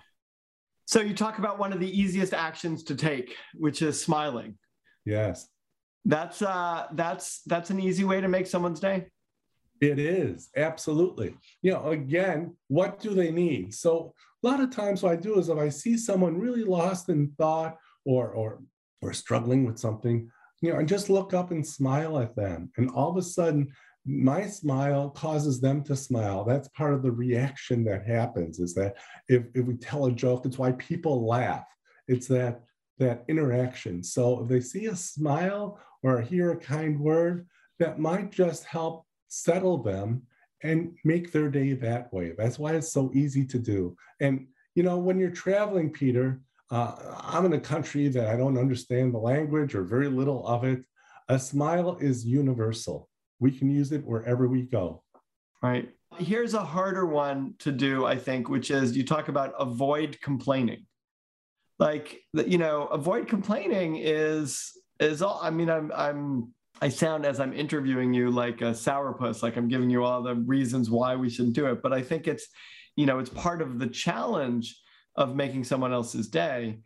So 0.85 1.01
you 1.01 1.15
talk 1.15 1.39
about 1.39 1.57
one 1.57 1.73
of 1.73 1.79
the 1.79 1.99
easiest 1.99 2.31
actions 2.31 2.83
to 2.83 2.95
take, 2.95 3.35
which 3.55 3.81
is 3.81 3.99
smiling. 3.99 4.59
Yes. 5.03 5.47
That's 6.05 6.43
uh 6.43 6.87
that's 6.93 7.41
that's 7.47 7.71
an 7.71 7.79
easy 7.79 8.03
way 8.03 8.21
to 8.21 8.27
make 8.27 8.45
someone's 8.45 8.79
day. 8.79 9.07
It 9.81 9.97
is 9.97 10.49
absolutely. 10.55 11.35
You 11.63 11.71
know, 11.71 11.87
again, 11.87 12.55
what 12.67 12.99
do 12.99 13.15
they 13.15 13.31
need? 13.31 13.73
So 13.73 14.13
a 14.43 14.47
lot 14.47 14.59
of 14.59 14.69
times 14.69 15.01
what 15.01 15.13
I 15.13 15.15
do 15.15 15.39
is 15.39 15.49
if 15.49 15.57
I 15.57 15.69
see 15.69 15.97
someone 15.97 16.39
really 16.39 16.63
lost 16.63 17.09
in 17.09 17.31
thought 17.39 17.77
or 18.05 18.29
or 18.29 18.61
or 19.01 19.11
struggling 19.11 19.65
with 19.65 19.79
something, 19.79 20.29
you 20.61 20.71
know, 20.71 20.77
and 20.77 20.87
just 20.87 21.09
look 21.09 21.33
up 21.33 21.49
and 21.49 21.65
smile 21.65 22.19
at 22.19 22.35
them. 22.35 22.69
And 22.77 22.91
all 22.91 23.09
of 23.09 23.17
a 23.17 23.23
sudden, 23.23 23.73
my 24.05 24.45
smile 24.45 25.09
causes 25.09 25.61
them 25.61 25.83
to 25.83 25.95
smile. 25.95 26.43
That's 26.43 26.67
part 26.69 26.93
of 26.93 27.03
the 27.03 27.11
reaction 27.11 27.83
that 27.85 28.05
happens, 28.05 28.59
is 28.59 28.73
that 28.75 28.97
if, 29.29 29.43
if 29.53 29.65
we 29.65 29.75
tell 29.75 30.05
a 30.05 30.11
joke, 30.11 30.45
it's 30.45 30.57
why 30.57 30.73
people 30.73 31.25
laugh. 31.25 31.65
It's 32.07 32.27
that 32.27 32.61
that 32.99 33.23
interaction. 33.27 34.03
So 34.03 34.43
if 34.43 34.49
they 34.49 34.61
see 34.61 34.85
a 34.85 34.95
smile 34.95 35.79
or 36.03 36.21
hear 36.21 36.51
a 36.51 36.57
kind 36.57 36.99
word, 36.99 37.47
that 37.79 37.99
might 37.99 38.31
just 38.31 38.65
help 38.65 39.05
settle 39.29 39.81
them 39.81 40.23
and 40.61 40.95
make 41.03 41.31
their 41.31 41.49
day 41.49 41.73
that 41.73 42.13
way. 42.13 42.33
That's 42.37 42.59
why 42.59 42.73
it's 42.73 42.93
so 42.93 43.11
easy 43.13 43.45
to 43.45 43.57
do. 43.57 43.95
And 44.19 44.47
you 44.75 44.83
know, 44.83 44.97
when 44.97 45.19
you're 45.19 45.31
traveling, 45.31 45.91
Peter, 45.91 46.41
uh, 46.71 46.95
I'm 47.21 47.45
in 47.45 47.53
a 47.53 47.59
country 47.59 48.07
that 48.09 48.27
I 48.27 48.35
don't 48.35 48.57
understand 48.57 49.13
the 49.13 49.19
language 49.19 49.75
or 49.75 49.83
very 49.83 50.07
little 50.07 50.45
of 50.47 50.63
it. 50.63 50.83
A 51.29 51.39
smile 51.39 51.97
is 52.01 52.25
universal. 52.25 53.09
We 53.43 53.51
can 53.51 53.69
use 53.69 53.91
it 53.91 54.03
wherever 54.03 54.47
we 54.47 54.63
go. 54.63 55.03
Right. 55.62 55.89
Here's 56.17 56.53
a 56.53 56.63
harder 56.63 57.06
one 57.06 57.56
to 57.60 57.71
do, 57.71 58.06
I 58.06 58.17
think, 58.17 58.49
which 58.49 58.71
is 58.71 58.97
you 58.97 59.03
talk 59.03 59.27
about 59.27 59.53
avoid 59.60 60.19
complaining 60.21 60.86
like 61.79 62.21
you 62.34 62.58
know 62.58 62.86
avoid 62.88 63.27
complaining 63.27 63.97
is 63.97 64.71
is 64.99 65.21
all 65.21 65.39
i 65.41 65.49
mean 65.49 65.69
i'm 65.69 65.91
i'm 65.95 66.53
i 66.82 66.89
sound 66.89 67.25
as 67.25 67.39
i'm 67.39 67.53
interviewing 67.53 68.13
you 68.13 68.29
like 68.29 68.62
a 68.62 68.71
sourpuss 68.71 69.41
like 69.41 69.58
i'm 69.58 69.67
giving 69.67 69.89
you 69.89 70.03
all 70.03 70.21
the 70.21 70.36
reasons 70.36 70.89
why 70.89 71.15
we 71.15 71.29
shouldn't 71.29 71.56
do 71.56 71.65
it 71.65 71.82
but 71.82 71.91
i 71.91 72.01
think 72.01 72.27
it's 72.27 72.47
you 72.95 73.06
know 73.06 73.19
it's 73.19 73.29
part 73.29 73.62
of 73.62 73.79
the 73.79 73.88
challenge 73.88 74.79
of 75.15 75.36
making 75.36 75.63
someone 75.63 75.93
else's 75.93 76.27
day 76.27 76.79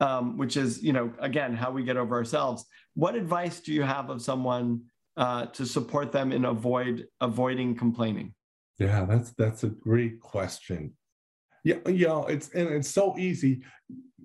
um, 0.00 0.36
which 0.36 0.56
is 0.56 0.82
you 0.82 0.92
know 0.92 1.12
again 1.20 1.54
how 1.54 1.70
we 1.70 1.82
get 1.82 1.96
over 1.96 2.14
ourselves 2.14 2.64
what 2.94 3.14
advice 3.14 3.60
do 3.60 3.72
you 3.72 3.82
have 3.82 4.10
of 4.10 4.20
someone 4.20 4.82
uh, 5.16 5.46
to 5.46 5.64
support 5.64 6.12
them 6.12 6.32
in 6.32 6.44
avoid 6.44 7.06
avoiding 7.20 7.74
complaining 7.74 8.34
yeah 8.78 9.04
that's 9.04 9.30
that's 9.38 9.64
a 9.64 9.68
great 9.68 10.20
question 10.20 10.92
yeah 11.62 11.76
you 11.86 12.06
know 12.06 12.26
it's 12.26 12.48
and 12.50 12.68
it's 12.68 12.90
so 12.90 13.16
easy 13.16 13.62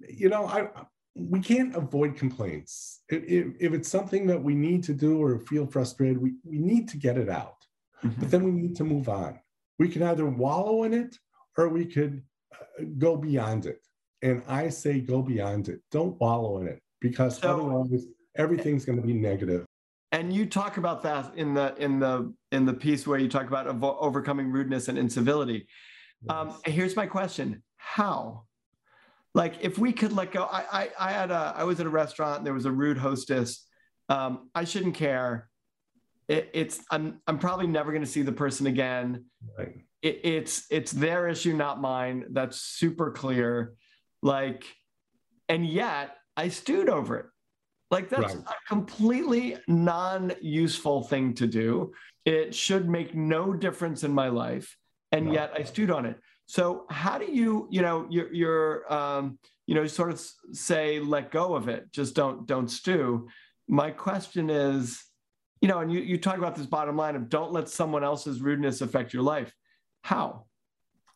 you 0.07 0.29
know, 0.29 0.45
I 0.45 0.67
we 1.15 1.39
can't 1.39 1.75
avoid 1.75 2.15
complaints. 2.15 3.01
If, 3.09 3.55
if, 3.59 3.73
it's 3.73 3.89
something 3.89 4.25
that 4.27 4.41
we 4.41 4.55
need 4.55 4.83
to 4.85 4.93
do 4.93 5.21
or 5.21 5.39
feel 5.39 5.65
frustrated, 5.65 6.21
we, 6.21 6.35
we 6.43 6.59
need 6.59 6.87
to 6.89 6.97
get 6.97 7.17
it 7.17 7.29
out. 7.29 7.57
Mm-hmm. 8.03 8.21
But 8.21 8.31
then 8.31 8.43
we 8.43 8.51
need 8.51 8.75
to 8.77 8.85
move 8.85 9.09
on. 9.09 9.39
We 9.79 9.89
can 9.89 10.03
either 10.03 10.25
wallow 10.25 10.83
in 10.83 10.93
it 10.93 11.17
or 11.57 11.67
we 11.67 11.85
could 11.85 12.21
uh, 12.53 12.85
go 12.97 13.17
beyond 13.17 13.65
it. 13.65 13.81
And 14.21 14.43
I 14.47 14.69
say 14.69 14.99
go 14.99 15.21
beyond 15.21 15.67
it. 15.67 15.81
Don't 15.91 16.19
wallow 16.21 16.59
in 16.59 16.67
it 16.67 16.79
because 17.01 17.39
so, 17.39 17.51
otherwise 17.51 18.05
everything's 18.37 18.85
going 18.85 19.01
to 19.01 19.05
be 19.05 19.13
negative. 19.13 19.65
And 20.11 20.33
you 20.33 20.45
talk 20.45 20.77
about 20.77 21.03
that 21.03 21.35
in 21.35 21.53
the 21.53 21.75
in 21.77 21.99
the 21.99 22.33
in 22.51 22.65
the 22.65 22.73
piece 22.73 23.05
where 23.05 23.19
you 23.19 23.29
talk 23.29 23.47
about 23.47 23.67
overcoming 23.67 24.51
rudeness 24.51 24.87
and 24.87 24.97
incivility. 24.97 25.67
Um, 26.27 26.47
yes. 26.47 26.55
Um, 26.55 26.73
here's 26.73 26.95
my 26.95 27.05
question: 27.05 27.63
How? 27.77 28.45
like 29.35 29.55
if 29.61 29.77
we 29.77 29.93
could 29.93 30.13
let 30.13 30.31
go 30.31 30.43
I, 30.43 30.63
I 30.71 30.89
i 30.99 31.11
had 31.11 31.31
a 31.31 31.53
i 31.55 31.63
was 31.63 31.79
at 31.79 31.85
a 31.85 31.89
restaurant 31.89 32.39
and 32.39 32.45
there 32.45 32.53
was 32.53 32.65
a 32.65 32.71
rude 32.71 32.97
hostess 32.97 33.65
um 34.09 34.49
i 34.55 34.63
shouldn't 34.63 34.95
care 34.95 35.49
it, 36.27 36.49
it's 36.53 36.81
i'm 36.91 37.21
i'm 37.27 37.39
probably 37.39 37.67
never 37.67 37.91
going 37.91 38.03
to 38.03 38.09
see 38.09 38.21
the 38.21 38.31
person 38.31 38.67
again 38.67 39.25
right. 39.57 39.75
it, 40.01 40.21
it's 40.23 40.65
it's 40.69 40.91
their 40.91 41.27
issue 41.27 41.55
not 41.55 41.79
mine 41.79 42.25
that's 42.31 42.61
super 42.61 43.11
clear 43.11 43.73
like 44.21 44.65
and 45.47 45.65
yet 45.65 46.15
i 46.35 46.49
stewed 46.49 46.89
over 46.89 47.17
it 47.17 47.25
like 47.91 48.09
that's 48.09 48.35
right. 48.35 48.45
a 48.45 48.67
completely 48.67 49.57
non-useful 49.67 51.03
thing 51.03 51.33
to 51.33 51.47
do 51.47 51.91
it 52.25 52.53
should 52.53 52.87
make 52.89 53.15
no 53.15 53.53
difference 53.53 54.03
in 54.03 54.13
my 54.13 54.27
life 54.27 54.77
and 55.11 55.25
no. 55.25 55.33
yet 55.33 55.51
i 55.55 55.63
stewed 55.63 55.91
on 55.91 56.05
it 56.05 56.17
so 56.49 56.87
how 56.89 57.19
do 57.19 57.31
you, 57.31 57.67
you 57.69 57.83
know, 57.83 58.07
you're, 58.09 58.33
you're 58.33 58.91
um, 58.91 59.37
you 59.67 59.75
know, 59.75 59.85
sort 59.85 60.09
of 60.09 60.19
say, 60.51 60.99
let 60.99 61.29
go 61.29 61.53
of 61.53 61.69
it, 61.69 61.91
just 61.91 62.15
don't, 62.15 62.47
don't 62.47 62.67
stew. 62.67 63.27
My 63.67 63.91
question 63.91 64.49
is, 64.49 64.99
you 65.61 65.67
know, 65.67 65.77
and 65.77 65.93
you, 65.93 65.99
you 65.99 66.17
talk 66.17 66.39
about 66.39 66.55
this 66.55 66.65
bottom 66.65 66.97
line 66.97 67.15
of 67.15 67.29
don't 67.29 67.51
let 67.51 67.69
someone 67.69 68.03
else's 68.03 68.41
rudeness 68.41 68.81
affect 68.81 69.13
your 69.13 69.21
life. 69.21 69.53
How? 70.01 70.47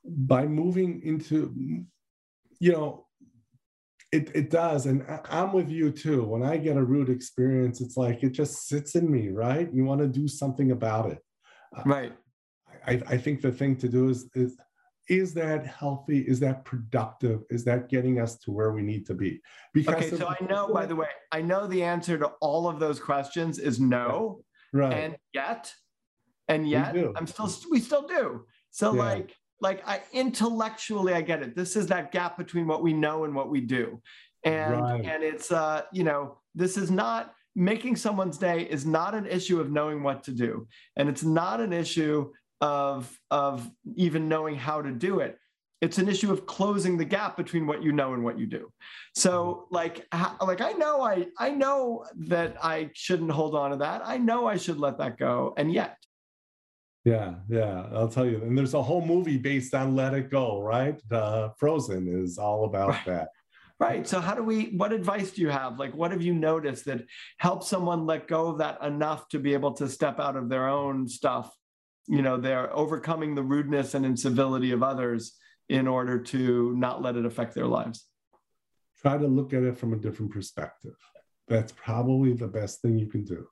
By 0.05 0.45
moving 0.45 1.01
into, 1.03 1.51
you 2.59 2.71
know, 2.71 3.02
it, 4.13 4.29
it 4.35 4.49
does. 4.51 4.85
And 4.85 5.03
I'm 5.29 5.51
with 5.51 5.69
you 5.69 5.91
too. 5.91 6.23
When 6.23 6.43
I 6.43 6.57
get 6.57 6.77
a 6.77 6.83
rude 6.83 7.09
experience, 7.09 7.81
it's 7.81 7.97
like 7.97 8.21
it 8.21 8.29
just 8.29 8.67
sits 8.67 8.93
in 8.95 9.11
me, 9.11 9.29
right? 9.29 9.67
You 9.73 9.85
want 9.85 10.01
to 10.01 10.07
do 10.07 10.27
something 10.27 10.71
about 10.71 11.11
it. 11.11 11.19
Uh, 11.75 11.81
right. 11.85 12.13
I, 12.85 13.01
I 13.07 13.17
think 13.17 13.41
the 13.41 13.51
thing 13.51 13.75
to 13.77 13.89
do 13.89 14.09
is, 14.09 14.29
is 14.35 14.55
is 15.09 15.33
that 15.33 15.65
healthy? 15.65 16.19
Is 16.19 16.39
that 16.41 16.63
productive? 16.63 17.41
Is 17.49 17.65
that 17.65 17.89
getting 17.89 18.21
us 18.21 18.37
to 18.39 18.51
where 18.51 18.71
we 18.71 18.81
need 18.81 19.05
to 19.07 19.13
be? 19.13 19.41
Because 19.73 19.95
okay, 19.95 20.15
so 20.15 20.27
I 20.27 20.37
know, 20.45 20.73
by 20.73 20.85
the 20.85 20.95
way, 20.95 21.07
I 21.31 21.41
know 21.41 21.67
the 21.67 21.83
answer 21.83 22.17
to 22.17 22.27
all 22.39 22.69
of 22.69 22.79
those 22.79 22.99
questions 23.01 23.59
is 23.59 23.81
no. 23.81 24.43
Right. 24.71 24.93
And 24.93 25.17
yet, 25.33 25.73
and 26.47 26.69
yet, 26.69 26.95
I'm 27.17 27.27
still, 27.27 27.51
we 27.69 27.81
still 27.81 28.07
do. 28.07 28.45
So, 28.71 28.93
yeah. 28.93 29.01
like, 29.01 29.35
like 29.61 29.87
I 29.87 30.01
intellectually, 30.11 31.13
I 31.13 31.21
get 31.21 31.41
it. 31.41 31.55
This 31.55 31.75
is 31.75 31.87
that 31.87 32.11
gap 32.11 32.37
between 32.37 32.67
what 32.67 32.83
we 32.83 32.93
know 32.93 33.23
and 33.23 33.33
what 33.33 33.49
we 33.49 33.61
do, 33.61 34.01
and 34.43 34.81
right. 34.81 35.05
and 35.05 35.23
it's 35.23 35.51
uh, 35.51 35.83
you 35.91 36.03
know, 36.03 36.37
this 36.55 36.77
is 36.77 36.91
not 36.91 37.33
making 37.55 37.95
someone's 37.95 38.37
day 38.37 38.63
is 38.63 38.85
not 38.85 39.13
an 39.13 39.27
issue 39.27 39.59
of 39.61 39.71
knowing 39.71 40.03
what 40.03 40.23
to 40.23 40.31
do, 40.31 40.67
and 40.95 41.07
it's 41.09 41.23
not 41.23 41.59
an 41.59 41.73
issue 41.73 42.31
of 42.61 43.19
of 43.31 43.69
even 43.95 44.29
knowing 44.29 44.55
how 44.55 44.81
to 44.81 44.91
do 44.91 45.19
it. 45.19 45.37
It's 45.81 45.97
an 45.97 46.07
issue 46.07 46.31
of 46.31 46.45
closing 46.45 46.97
the 46.97 47.03
gap 47.03 47.35
between 47.35 47.67
what 47.67 47.83
you 47.83 47.91
know 47.91 48.13
and 48.13 48.23
what 48.23 48.39
you 48.39 48.45
do. 48.45 48.71
So 49.15 49.67
like 49.69 50.07
like 50.41 50.61
i 50.61 50.71
know 50.71 51.01
i 51.01 51.27
i 51.37 51.49
know 51.49 52.05
that 52.15 52.55
i 52.63 52.89
shouldn't 52.93 53.31
hold 53.31 53.53
on 53.53 53.71
to 53.71 53.77
that. 53.77 54.01
I 54.05 54.17
know 54.17 54.47
i 54.47 54.55
should 54.55 54.79
let 54.79 54.97
that 54.99 55.17
go. 55.17 55.53
And 55.57 55.73
yet 55.73 55.97
yeah 57.05 57.35
yeah 57.49 57.85
i'll 57.91 58.07
tell 58.07 58.25
you 58.25 58.41
and 58.43 58.57
there's 58.57 58.73
a 58.73 58.81
whole 58.81 59.05
movie 59.05 59.37
based 59.37 59.73
on 59.73 59.95
let 59.95 60.13
it 60.13 60.29
go 60.29 60.61
right? 60.61 61.01
Uh, 61.11 61.49
frozen 61.57 62.07
is 62.07 62.37
all 62.37 62.65
about 62.65 62.89
right. 62.89 63.05
that. 63.05 63.29
Right 63.79 64.07
so 64.07 64.21
how 64.21 64.33
do 64.35 64.43
we 64.43 64.75
what 64.77 64.93
advice 64.93 65.31
do 65.31 65.41
you 65.41 65.49
have? 65.49 65.79
Like 65.79 65.93
what 65.93 66.11
have 66.11 66.21
you 66.21 66.33
noticed 66.33 66.85
that 66.85 67.03
helps 67.37 67.67
someone 67.67 68.05
let 68.05 68.27
go 68.27 68.47
of 68.47 68.59
that 68.59 68.81
enough 68.81 69.27
to 69.29 69.39
be 69.39 69.53
able 69.53 69.73
to 69.73 69.89
step 69.89 70.19
out 70.19 70.37
of 70.37 70.47
their 70.47 70.67
own 70.69 71.07
stuff? 71.07 71.53
You 72.07 72.21
know 72.21 72.37
they're 72.37 72.73
overcoming 72.73 73.35
the 73.35 73.43
rudeness 73.43 73.93
and 73.93 74.05
incivility 74.05 74.71
of 74.71 74.83
others 74.83 75.33
in 75.67 75.87
order 75.87 76.19
to 76.19 76.73
not 76.77 77.01
let 77.01 77.15
it 77.17 77.25
affect 77.25 77.55
their 77.55 77.67
lives. 77.67 78.07
Try 79.01 79.17
to 79.17 79.27
look 79.27 79.53
at 79.53 79.63
it 79.63 79.77
from 79.77 79.93
a 79.93 79.97
different 79.97 80.31
perspective. 80.31 80.95
That's 81.47 81.73
probably 81.73 82.33
the 82.33 82.47
best 82.47 82.81
thing 82.81 82.97
you 82.97 83.07
can 83.07 83.25
do 83.25 83.47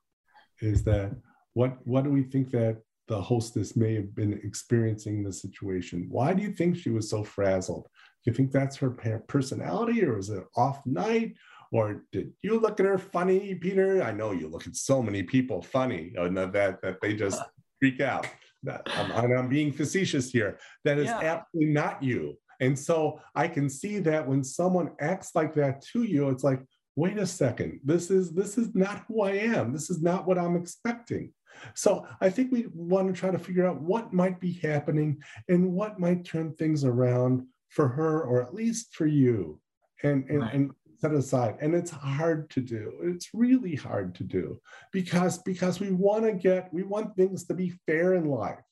is 0.60 0.82
that 0.84 1.12
what 1.52 1.76
what 1.84 2.04
do 2.04 2.10
we 2.10 2.22
think 2.22 2.50
that 2.52 2.80
the 3.08 3.20
hostess 3.20 3.76
may 3.76 3.94
have 3.94 4.14
been 4.14 4.40
experiencing 4.44 5.22
the 5.22 5.32
situation 5.32 6.06
why 6.08 6.32
do 6.32 6.42
you 6.42 6.52
think 6.52 6.76
she 6.76 6.90
was 6.90 7.08
so 7.08 7.22
frazzled 7.22 7.88
do 8.24 8.30
you 8.30 8.34
think 8.34 8.50
that's 8.52 8.76
her 8.76 8.90
personality 9.26 10.04
or 10.04 10.16
was 10.16 10.30
it 10.30 10.44
off 10.56 10.84
night 10.86 11.34
or 11.72 12.04
did 12.12 12.32
you 12.42 12.58
look 12.58 12.78
at 12.80 12.86
her 12.86 12.98
funny 12.98 13.54
peter 13.54 14.02
i 14.02 14.12
know 14.12 14.32
you 14.32 14.48
look 14.48 14.66
at 14.66 14.76
so 14.76 15.02
many 15.02 15.22
people 15.22 15.60
funny 15.60 16.12
and 16.16 16.36
that 16.36 16.52
that 16.52 16.98
they 17.00 17.14
just 17.14 17.42
freak 17.80 18.00
out 18.00 18.26
I'm, 18.68 19.32
I'm 19.32 19.48
being 19.48 19.72
facetious 19.72 20.30
here. 20.30 20.58
That 20.84 20.98
is 20.98 21.06
yeah. 21.06 21.20
absolutely 21.20 21.72
not 21.72 22.02
you. 22.02 22.38
And 22.60 22.78
so 22.78 23.20
I 23.34 23.48
can 23.48 23.68
see 23.68 23.98
that 24.00 24.26
when 24.26 24.44
someone 24.44 24.90
acts 25.00 25.30
like 25.34 25.54
that 25.54 25.82
to 25.92 26.04
you, 26.04 26.28
it's 26.28 26.44
like, 26.44 26.60
wait 26.94 27.18
a 27.18 27.26
second, 27.26 27.80
this 27.84 28.10
is 28.10 28.32
this 28.32 28.58
is 28.58 28.74
not 28.74 29.04
who 29.08 29.22
I 29.22 29.32
am. 29.32 29.72
This 29.72 29.90
is 29.90 30.02
not 30.02 30.26
what 30.26 30.38
I'm 30.38 30.56
expecting. 30.56 31.32
So 31.74 32.06
I 32.20 32.30
think 32.30 32.52
we 32.52 32.66
want 32.74 33.08
to 33.08 33.18
try 33.18 33.30
to 33.30 33.38
figure 33.38 33.66
out 33.66 33.80
what 33.80 34.12
might 34.12 34.40
be 34.40 34.52
happening 34.52 35.22
and 35.48 35.72
what 35.72 36.00
might 36.00 36.24
turn 36.24 36.54
things 36.54 36.84
around 36.84 37.46
for 37.68 37.88
her 37.88 38.22
or 38.22 38.42
at 38.42 38.54
least 38.54 38.94
for 38.94 39.06
you. 39.06 39.60
And 40.04 40.28
and, 40.28 40.40
right. 40.40 40.54
and 40.54 40.70
set 41.02 41.12
aside 41.12 41.56
and 41.60 41.74
it's 41.74 41.90
hard 41.90 42.48
to 42.48 42.60
do 42.60 42.92
it's 43.02 43.30
really 43.34 43.74
hard 43.74 44.14
to 44.14 44.22
do 44.22 44.56
because 44.92 45.38
because 45.38 45.80
we 45.80 45.90
want 45.90 46.24
to 46.24 46.32
get 46.32 46.72
we 46.72 46.84
want 46.84 47.16
things 47.16 47.44
to 47.44 47.54
be 47.54 47.72
fair 47.86 48.14
in 48.14 48.24
life 48.24 48.62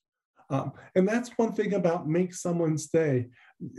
um, 0.50 0.72
and 0.94 1.08
that's 1.08 1.30
one 1.38 1.52
thing 1.52 1.74
about 1.74 2.08
make 2.08 2.34
someone's 2.34 2.88
day. 2.88 3.28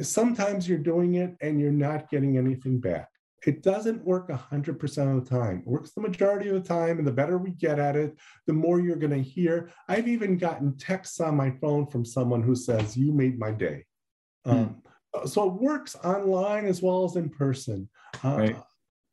sometimes 0.01 0.67
you're 0.67 0.77
doing 0.77 1.15
it 1.15 1.35
and 1.41 1.59
you're 1.59 1.71
not 1.71 2.09
getting 2.09 2.37
anything 2.37 2.79
back 2.79 3.09
it 3.45 3.63
doesn't 3.63 4.05
work 4.05 4.29
100% 4.29 5.17
of 5.17 5.23
the 5.23 5.29
time 5.29 5.59
it 5.59 5.67
works 5.67 5.91
the 5.91 6.01
majority 6.01 6.49
of 6.49 6.55
the 6.55 6.67
time 6.67 6.97
and 6.97 7.07
the 7.07 7.11
better 7.11 7.37
we 7.37 7.51
get 7.51 7.79
at 7.79 7.95
it 7.95 8.15
the 8.47 8.53
more 8.53 8.79
you're 8.79 8.95
going 8.95 9.11
to 9.11 9.21
hear 9.21 9.69
i've 9.89 10.07
even 10.07 10.37
gotten 10.37 10.77
texts 10.77 11.19
on 11.19 11.35
my 11.35 11.51
phone 11.61 11.87
from 11.87 12.05
someone 12.05 12.43
who 12.43 12.55
says 12.55 12.97
you 12.97 13.11
made 13.11 13.39
my 13.39 13.51
day 13.51 13.83
um, 14.45 14.65
hmm. 14.65 14.79
Uh, 15.13 15.25
so 15.25 15.47
it 15.47 15.53
works 15.53 15.95
online 16.03 16.65
as 16.65 16.81
well 16.81 17.05
as 17.05 17.15
in 17.15 17.29
person. 17.29 17.89
Uh, 18.23 18.37
right. 18.37 18.57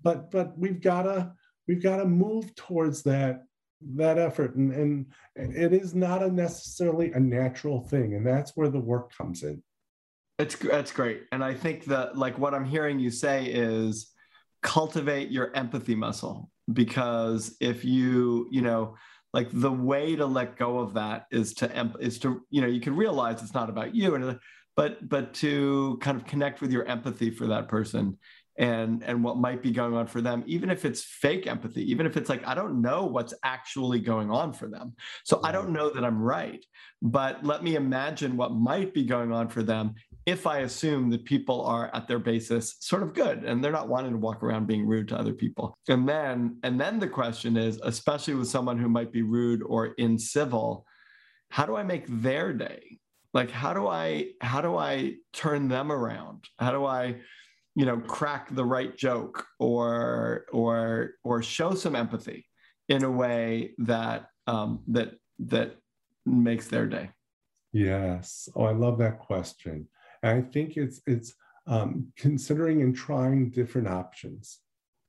But 0.02 0.30
but 0.30 0.56
we've 0.56 0.80
gotta 0.80 1.32
we've 1.66 1.82
gotta 1.82 2.04
move 2.04 2.54
towards 2.54 3.02
that 3.02 3.44
that 3.96 4.18
effort, 4.18 4.54
and 4.54 4.72
and 4.72 5.06
it 5.36 5.72
is 5.72 5.94
not 5.94 6.22
a 6.22 6.30
necessarily 6.30 7.12
a 7.12 7.20
natural 7.20 7.80
thing, 7.80 8.14
and 8.14 8.26
that's 8.26 8.56
where 8.56 8.68
the 8.68 8.78
work 8.78 9.12
comes 9.16 9.42
in. 9.42 9.62
It's 10.38 10.54
that's 10.54 10.92
great, 10.92 11.22
and 11.32 11.42
I 11.42 11.54
think 11.54 11.86
that 11.86 12.16
like 12.16 12.38
what 12.38 12.54
I'm 12.54 12.64
hearing 12.64 13.00
you 13.00 13.10
say 13.10 13.46
is 13.46 14.12
cultivate 14.62 15.30
your 15.30 15.54
empathy 15.54 15.94
muscle 15.94 16.50
because 16.72 17.56
if 17.60 17.84
you 17.84 18.48
you 18.50 18.60
know 18.60 18.94
like 19.32 19.48
the 19.52 19.72
way 19.72 20.16
to 20.16 20.26
let 20.26 20.56
go 20.56 20.78
of 20.78 20.94
that 20.94 21.26
is 21.30 21.54
to 21.54 21.92
is 22.00 22.18
to 22.18 22.42
you 22.50 22.60
know 22.60 22.66
you 22.66 22.80
can 22.80 22.96
realize 22.96 23.42
it's 23.42 23.54
not 23.54 23.70
about 23.70 23.94
you 23.94 24.14
and 24.14 24.38
but 24.76 25.08
but 25.08 25.34
to 25.34 25.98
kind 26.00 26.16
of 26.16 26.26
connect 26.26 26.60
with 26.60 26.72
your 26.72 26.84
empathy 26.86 27.30
for 27.30 27.46
that 27.46 27.68
person 27.68 28.18
and 28.58 29.04
and 29.04 29.22
what 29.22 29.36
might 29.36 29.62
be 29.62 29.70
going 29.70 29.94
on 29.94 30.06
for 30.06 30.20
them 30.20 30.42
even 30.46 30.68
if 30.68 30.84
it's 30.84 31.02
fake 31.02 31.46
empathy 31.46 31.88
even 31.90 32.06
if 32.06 32.16
it's 32.16 32.28
like 32.28 32.46
i 32.46 32.54
don't 32.54 32.80
know 32.80 33.04
what's 33.04 33.32
actually 33.44 34.00
going 34.00 34.30
on 34.30 34.52
for 34.52 34.68
them. 34.68 34.94
So 35.24 35.40
i 35.42 35.50
mm-hmm. 35.50 35.52
don't 35.52 35.72
know 35.72 35.90
that 35.90 36.04
i'm 36.04 36.20
right 36.20 36.64
but 37.00 37.44
let 37.44 37.62
me 37.62 37.76
imagine 37.76 38.36
what 38.36 38.52
might 38.52 38.92
be 38.92 39.04
going 39.04 39.32
on 39.32 39.48
for 39.48 39.62
them 39.62 39.94
if 40.28 40.46
i 40.46 40.58
assume 40.58 41.08
that 41.08 41.24
people 41.24 41.64
are 41.64 41.90
at 41.94 42.06
their 42.06 42.18
basis 42.18 42.76
sort 42.80 43.02
of 43.02 43.14
good 43.14 43.44
and 43.44 43.64
they're 43.64 43.72
not 43.72 43.88
wanting 43.88 44.12
to 44.12 44.18
walk 44.18 44.42
around 44.42 44.66
being 44.66 44.86
rude 44.86 45.08
to 45.08 45.18
other 45.18 45.32
people. 45.32 45.74
And 45.88 46.06
then 46.06 46.58
and 46.62 46.78
then 46.78 46.98
the 46.98 47.08
question 47.08 47.56
is 47.56 47.80
especially 47.82 48.34
with 48.34 48.48
someone 48.48 48.78
who 48.78 48.90
might 48.90 49.10
be 49.10 49.22
rude 49.22 49.62
or 49.62 49.94
incivil 49.94 50.82
how 51.50 51.64
do 51.64 51.76
i 51.76 51.82
make 51.82 52.04
their 52.06 52.52
day? 52.52 52.98
Like 53.32 53.50
how 53.50 53.72
do 53.72 53.88
i 53.88 54.32
how 54.42 54.60
do 54.60 54.76
i 54.76 55.14
turn 55.32 55.68
them 55.68 55.90
around? 55.90 56.44
How 56.58 56.72
do 56.72 56.84
i 56.84 57.16
you 57.74 57.86
know 57.86 57.98
crack 57.98 58.54
the 58.54 58.64
right 58.76 58.94
joke 58.96 59.46
or 59.58 60.44
or 60.52 61.12
or 61.24 61.42
show 61.42 61.74
some 61.74 61.96
empathy 61.96 62.46
in 62.90 63.02
a 63.02 63.10
way 63.10 63.72
that 63.78 64.26
um, 64.46 64.80
that 64.88 65.14
that 65.38 65.76
makes 66.26 66.68
their 66.68 66.86
day? 66.86 67.08
Yes. 67.72 68.48
Oh 68.54 68.64
i 68.64 68.72
love 68.72 68.98
that 68.98 69.18
question 69.18 69.88
and 70.22 70.38
i 70.38 70.42
think 70.52 70.76
it's 70.76 71.00
it's 71.06 71.34
um, 71.66 72.10
considering 72.16 72.80
and 72.80 72.96
trying 72.96 73.50
different 73.50 73.88
options 73.88 74.60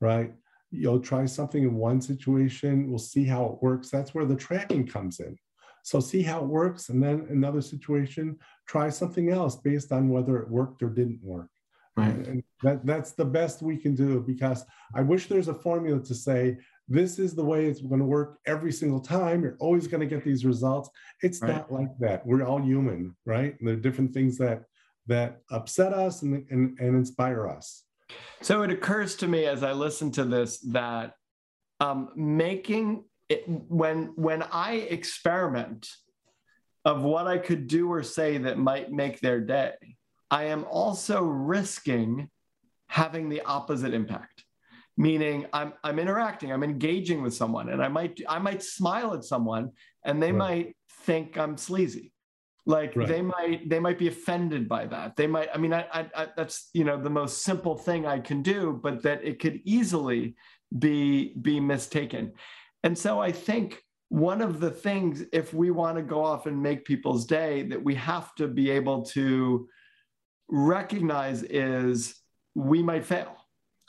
right 0.01 0.33
you'll 0.71 0.99
try 0.99 1.25
something 1.25 1.63
in 1.63 1.73
one 1.75 2.01
situation 2.01 2.89
we'll 2.89 2.99
see 2.99 3.23
how 3.23 3.45
it 3.45 3.63
works 3.63 3.89
that's 3.89 4.13
where 4.13 4.25
the 4.25 4.35
tracking 4.35 4.85
comes 4.85 5.19
in 5.19 5.37
so 5.83 5.99
see 5.99 6.21
how 6.21 6.39
it 6.41 6.47
works. 6.47 6.89
And 6.89 7.01
then 7.01 7.25
another 7.29 7.61
situation, 7.61 8.37
try 8.67 8.89
something 8.89 9.31
else 9.31 9.55
based 9.55 9.91
on 9.91 10.09
whether 10.09 10.37
it 10.37 10.49
worked 10.49 10.83
or 10.83 10.89
didn't 10.89 11.23
work. 11.23 11.49
Right. 11.97 12.15
And 12.27 12.43
that, 12.63 12.85
that's 12.85 13.11
the 13.11 13.25
best 13.25 13.61
we 13.61 13.75
can 13.75 13.95
do 13.95 14.21
because 14.21 14.65
I 14.93 15.01
wish 15.01 15.27
there's 15.27 15.47
a 15.47 15.53
formula 15.53 15.99
to 16.01 16.15
say, 16.15 16.57
this 16.87 17.19
is 17.19 17.35
the 17.35 17.43
way 17.43 17.65
it's 17.65 17.81
going 17.81 17.99
to 17.99 18.05
work 18.05 18.39
every 18.45 18.71
single 18.71 18.99
time. 18.99 19.43
You're 19.43 19.57
always 19.59 19.87
going 19.87 19.99
to 20.01 20.07
get 20.07 20.23
these 20.23 20.45
results. 20.45 20.89
It's 21.21 21.41
right. 21.41 21.51
not 21.51 21.71
like 21.71 21.97
that. 21.99 22.25
We're 22.25 22.45
all 22.45 22.61
human, 22.61 23.15
right? 23.25 23.55
And 23.59 23.67
there 23.67 23.75
are 23.75 23.79
different 23.79 24.13
things 24.13 24.37
that 24.37 24.63
that 25.09 25.41
upset 25.51 25.93
us 25.93 26.21
and, 26.21 26.45
and, 26.49 26.79
and 26.79 26.95
inspire 26.95 27.47
us. 27.47 27.83
So 28.41 28.63
it 28.63 28.71
occurs 28.71 29.15
to 29.17 29.27
me 29.27 29.45
as 29.45 29.63
I 29.63 29.73
listen 29.73 30.11
to 30.13 30.23
this 30.23 30.59
that 30.59 31.13
um, 31.79 32.09
making 32.15 33.03
it, 33.27 33.43
when 33.47 34.13
when 34.15 34.43
I 34.43 34.73
experiment 34.73 35.89
of 36.85 37.01
what 37.01 37.27
I 37.27 37.37
could 37.37 37.67
do 37.67 37.91
or 37.91 38.01
say 38.01 38.37
that 38.39 38.57
might 38.57 38.91
make 38.91 39.19
their 39.19 39.41
day, 39.41 39.73
I 40.31 40.45
am 40.45 40.65
also 40.65 41.23
risking 41.23 42.29
having 42.87 43.29
the 43.29 43.41
opposite 43.41 43.93
impact. 43.93 44.45
Meaning 44.97 45.45
I'm 45.53 45.73
I'm 45.83 45.99
interacting, 45.99 46.51
I'm 46.51 46.63
engaging 46.63 47.21
with 47.21 47.33
someone, 47.33 47.69
and 47.69 47.81
I 47.81 47.87
might 47.87 48.19
I 48.27 48.39
might 48.39 48.63
smile 48.63 49.13
at 49.13 49.23
someone 49.23 49.71
and 50.03 50.21
they 50.21 50.31
right. 50.31 50.37
might 50.37 50.75
think 51.05 51.37
I'm 51.37 51.57
sleazy. 51.57 52.11
Like 52.69 52.95
right. 52.95 53.07
they 53.07 53.23
might 53.23 53.67
they 53.67 53.79
might 53.79 53.97
be 53.97 54.09
offended 54.09 54.69
by 54.69 54.85
that. 54.85 55.15
They 55.15 55.25
might, 55.25 55.49
I 55.51 55.57
mean, 55.57 55.73
I, 55.73 55.87
I, 55.91 56.05
I 56.15 56.27
that's 56.37 56.69
you 56.71 56.83
know 56.83 57.01
the 57.01 57.09
most 57.09 57.41
simple 57.41 57.75
thing 57.75 58.05
I 58.05 58.19
can 58.19 58.43
do, 58.43 58.79
but 58.83 59.01
that 59.01 59.23
it 59.23 59.39
could 59.39 59.59
easily 59.65 60.35
be 60.77 61.33
be 61.41 61.59
mistaken. 61.59 62.33
And 62.83 62.95
so 62.95 63.19
I 63.19 63.31
think 63.31 63.81
one 64.09 64.39
of 64.43 64.59
the 64.59 64.69
things, 64.69 65.23
if 65.33 65.51
we 65.51 65.71
want 65.71 65.97
to 65.97 66.03
go 66.03 66.23
off 66.23 66.45
and 66.45 66.61
make 66.61 66.85
people's 66.85 67.25
day, 67.25 67.63
that 67.63 67.83
we 67.83 67.95
have 67.95 68.35
to 68.35 68.47
be 68.47 68.69
able 68.69 69.01
to 69.17 69.67
recognize 70.47 71.41
is 71.41 72.21
we 72.53 72.83
might 72.83 73.03
fail. 73.03 73.35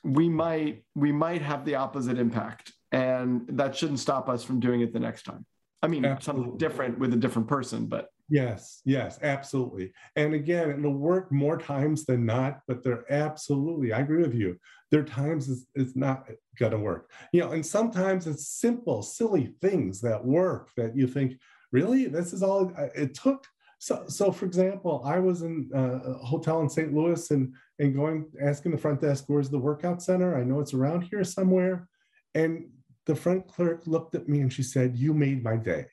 We 0.04 0.30
might 0.30 0.84
we 0.94 1.12
might 1.12 1.42
have 1.42 1.66
the 1.66 1.74
opposite 1.74 2.18
impact, 2.18 2.72
and 2.92 3.42
that 3.48 3.76
shouldn't 3.76 4.00
stop 4.00 4.30
us 4.30 4.42
from 4.42 4.58
doing 4.58 4.80
it 4.80 4.94
the 4.94 5.00
next 5.00 5.24
time. 5.24 5.44
I 5.82 5.88
mean, 5.88 6.06
absolutely. 6.06 6.44
something 6.44 6.58
different 6.58 6.98
with 6.98 7.12
a 7.12 7.18
different 7.18 7.46
person, 7.46 7.84
but 7.84 8.08
yes, 8.30 8.80
yes, 8.84 9.18
absolutely. 9.22 9.92
And 10.16 10.34
again, 10.34 10.70
it'll 10.70 10.94
work 10.94 11.30
more 11.30 11.58
times 11.58 12.06
than 12.06 12.24
not, 12.24 12.60
but 12.66 12.82
they're 12.82 13.10
absolutely, 13.12 13.92
I 13.92 14.00
agree 14.00 14.22
with 14.22 14.34
you. 14.34 14.58
There 14.90 15.00
are 15.00 15.04
times 15.04 15.48
it's, 15.48 15.66
it's 15.74 15.96
not 15.96 16.28
going 16.58 16.72
to 16.72 16.78
work. 16.78 17.10
You 17.32 17.40
know, 17.40 17.52
and 17.52 17.64
sometimes 17.64 18.26
it's 18.26 18.48
simple, 18.48 19.02
silly 19.02 19.54
things 19.60 20.00
that 20.00 20.24
work 20.24 20.70
that 20.76 20.96
you 20.96 21.06
think, 21.06 21.38
really, 21.72 22.06
this 22.06 22.32
is 22.32 22.42
all 22.42 22.72
uh, 22.76 22.86
it 22.94 23.14
took. 23.14 23.44
So, 23.78 24.04
so 24.08 24.30
for 24.30 24.44
example, 24.46 25.02
I 25.04 25.18
was 25.18 25.42
in 25.42 25.70
uh, 25.74 26.00
a 26.02 26.24
hotel 26.24 26.60
in 26.60 26.68
St. 26.68 26.92
Louis 26.92 27.30
and 27.30 27.54
and 27.78 27.94
going 27.94 28.26
asking 28.42 28.72
the 28.72 28.78
front 28.78 29.00
desk, 29.00 29.24
"Where's 29.26 29.48
the 29.48 29.58
workout 29.58 30.02
center? 30.02 30.38
I 30.38 30.44
know 30.44 30.60
it's 30.60 30.74
around 30.74 31.02
here 31.02 31.24
somewhere." 31.24 31.88
And 32.34 32.66
the 33.06 33.14
front 33.14 33.48
clerk 33.48 33.86
looked 33.86 34.14
at 34.14 34.28
me 34.28 34.40
and 34.40 34.52
she 34.52 34.62
said, 34.62 34.96
You 34.96 35.14
made 35.14 35.42
my 35.42 35.56
day. 35.56 35.86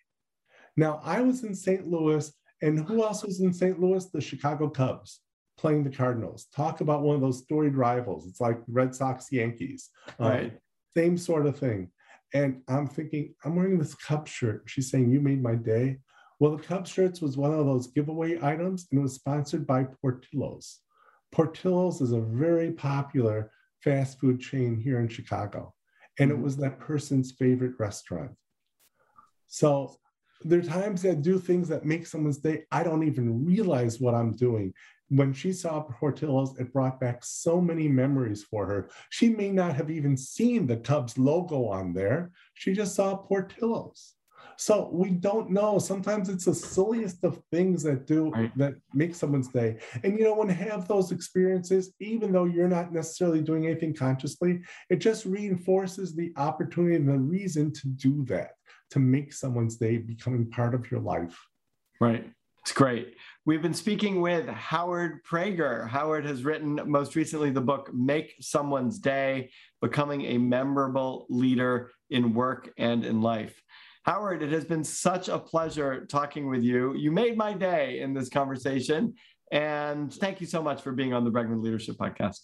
Now, 0.77 1.01
I 1.03 1.21
was 1.21 1.43
in 1.43 1.53
St. 1.53 1.87
Louis, 1.87 2.31
and 2.61 2.79
who 2.79 3.03
else 3.03 3.23
was 3.23 3.41
in 3.41 3.51
St. 3.51 3.79
Louis? 3.79 4.05
The 4.05 4.21
Chicago 4.21 4.69
Cubs 4.69 5.21
playing 5.57 5.83
the 5.83 5.89
Cardinals. 5.89 6.45
Talk 6.55 6.81
about 6.81 7.01
one 7.01 7.15
of 7.15 7.21
those 7.21 7.43
storied 7.43 7.75
rivals. 7.75 8.27
It's 8.27 8.39
like 8.39 8.59
Red 8.67 8.93
Sox 8.93 9.31
Yankees. 9.31 9.89
Um, 10.19 10.27
right. 10.27 10.45
Um, 10.45 10.51
same 10.95 11.17
sort 11.17 11.45
of 11.47 11.57
thing. 11.57 11.91
And 12.33 12.61
I'm 12.67 12.87
thinking, 12.87 13.33
I'm 13.43 13.55
wearing 13.55 13.79
this 13.79 13.95
Cub 13.95 14.27
shirt. 14.27 14.63
She's 14.67 14.89
saying, 14.89 15.09
You 15.09 15.19
made 15.19 15.41
my 15.41 15.55
day. 15.55 15.97
Well, 16.39 16.55
the 16.55 16.63
Cub 16.63 16.87
shirts 16.87 17.21
was 17.21 17.37
one 17.37 17.51
of 17.51 17.65
those 17.65 17.87
giveaway 17.87 18.37
items, 18.41 18.87
and 18.91 18.99
it 18.99 19.03
was 19.03 19.15
sponsored 19.15 19.65
by 19.65 19.85
Portillo's. 20.01 20.79
Portillo's 21.31 22.01
is 22.01 22.11
a 22.11 22.21
very 22.21 22.71
popular 22.71 23.51
fast 23.83 24.19
food 24.19 24.39
chain 24.39 24.79
here 24.79 24.99
in 24.99 25.07
Chicago 25.07 25.73
and 26.19 26.31
it 26.31 26.35
mm-hmm. 26.35 26.43
was 26.43 26.57
that 26.57 26.79
person's 26.79 27.31
favorite 27.31 27.73
restaurant. 27.79 28.31
So 29.47 29.95
there 30.41 30.59
are 30.59 30.63
times 30.63 31.01
that 31.01 31.11
I 31.11 31.15
do 31.15 31.39
things 31.39 31.67
that 31.69 31.85
make 31.85 32.05
someone's 32.05 32.37
day. 32.37 32.63
I 32.71 32.83
don't 32.83 33.03
even 33.03 33.45
realize 33.45 33.99
what 33.99 34.15
I'm 34.15 34.35
doing. 34.35 34.73
When 35.09 35.33
she 35.33 35.53
saw 35.53 35.81
Portillo's, 35.81 36.57
it 36.59 36.73
brought 36.73 36.99
back 36.99 37.23
so 37.23 37.61
many 37.61 37.87
memories 37.87 38.43
for 38.43 38.65
her. 38.65 38.89
She 39.09 39.29
may 39.29 39.51
not 39.51 39.75
have 39.75 39.89
even 39.89 40.17
seen 40.17 40.67
the 40.67 40.77
Cubs 40.77 41.17
logo 41.17 41.67
on 41.67 41.93
there. 41.93 42.31
She 42.55 42.73
just 42.73 42.95
saw 42.95 43.15
Portillo's. 43.15 44.15
So 44.57 44.89
we 44.91 45.11
don't 45.11 45.51
know. 45.51 45.77
Sometimes 45.77 46.29
it's 46.29 46.45
the 46.45 46.55
silliest 46.55 47.23
of 47.23 47.39
things 47.51 47.83
that 47.83 48.07
do 48.07 48.31
that 48.55 48.73
make 48.93 49.13
someone's 49.13 49.49
day. 49.49 49.77
And 50.03 50.17
you 50.17 50.25
know, 50.25 50.33
when 50.33 50.49
have 50.49 50.87
those 50.87 51.11
experiences, 51.11 51.93
even 51.99 52.31
though 52.31 52.45
you're 52.45 52.67
not 52.67 52.91
necessarily 52.91 53.41
doing 53.41 53.67
anything 53.67 53.93
consciously, 53.93 54.61
it 54.89 54.97
just 54.97 55.25
reinforces 55.25 56.15
the 56.15 56.33
opportunity 56.37 56.95
and 56.95 57.07
the 57.07 57.17
reason 57.17 57.71
to 57.73 57.87
do 57.87 58.25
that, 58.25 58.51
to 58.91 58.99
make 58.99 59.33
someone's 59.33 59.77
day 59.77 59.97
becoming 59.97 60.49
part 60.49 60.73
of 60.73 60.89
your 60.91 60.99
life. 60.99 61.37
Right. 61.99 62.29
It's 62.61 62.73
great. 62.73 63.15
We've 63.45 63.61
been 63.61 63.73
speaking 63.73 64.19
with 64.19 64.47
Howard 64.49 65.23
Prager. 65.23 65.87
Howard 65.87 66.25
has 66.25 66.43
written 66.43 66.81
most 66.85 67.15
recently 67.15 67.49
the 67.49 67.61
book 67.61 67.93
Make 67.93 68.35
Someone's 68.41 68.99
Day 68.99 69.51
Becoming 69.81 70.23
a 70.23 70.37
Memorable 70.37 71.27
Leader 71.29 71.91
in 72.09 72.33
Work 72.33 72.73
and 72.77 73.05
in 73.05 73.21
Life. 73.21 73.61
Howard, 74.03 74.43
it 74.43 74.51
has 74.51 74.65
been 74.65 74.83
such 74.83 75.29
a 75.29 75.39
pleasure 75.39 76.05
talking 76.05 76.49
with 76.49 76.61
you. 76.61 76.93
You 76.95 77.11
made 77.11 77.37
my 77.37 77.53
day 77.53 78.01
in 78.01 78.13
this 78.13 78.27
conversation. 78.27 79.13
And 79.51 80.13
thank 80.13 80.41
you 80.41 80.47
so 80.47 80.61
much 80.61 80.81
for 80.81 80.91
being 80.91 81.13
on 81.13 81.23
the 81.23 81.31
Bregman 81.31 81.63
Leadership 81.63 81.95
Podcast. 81.97 82.39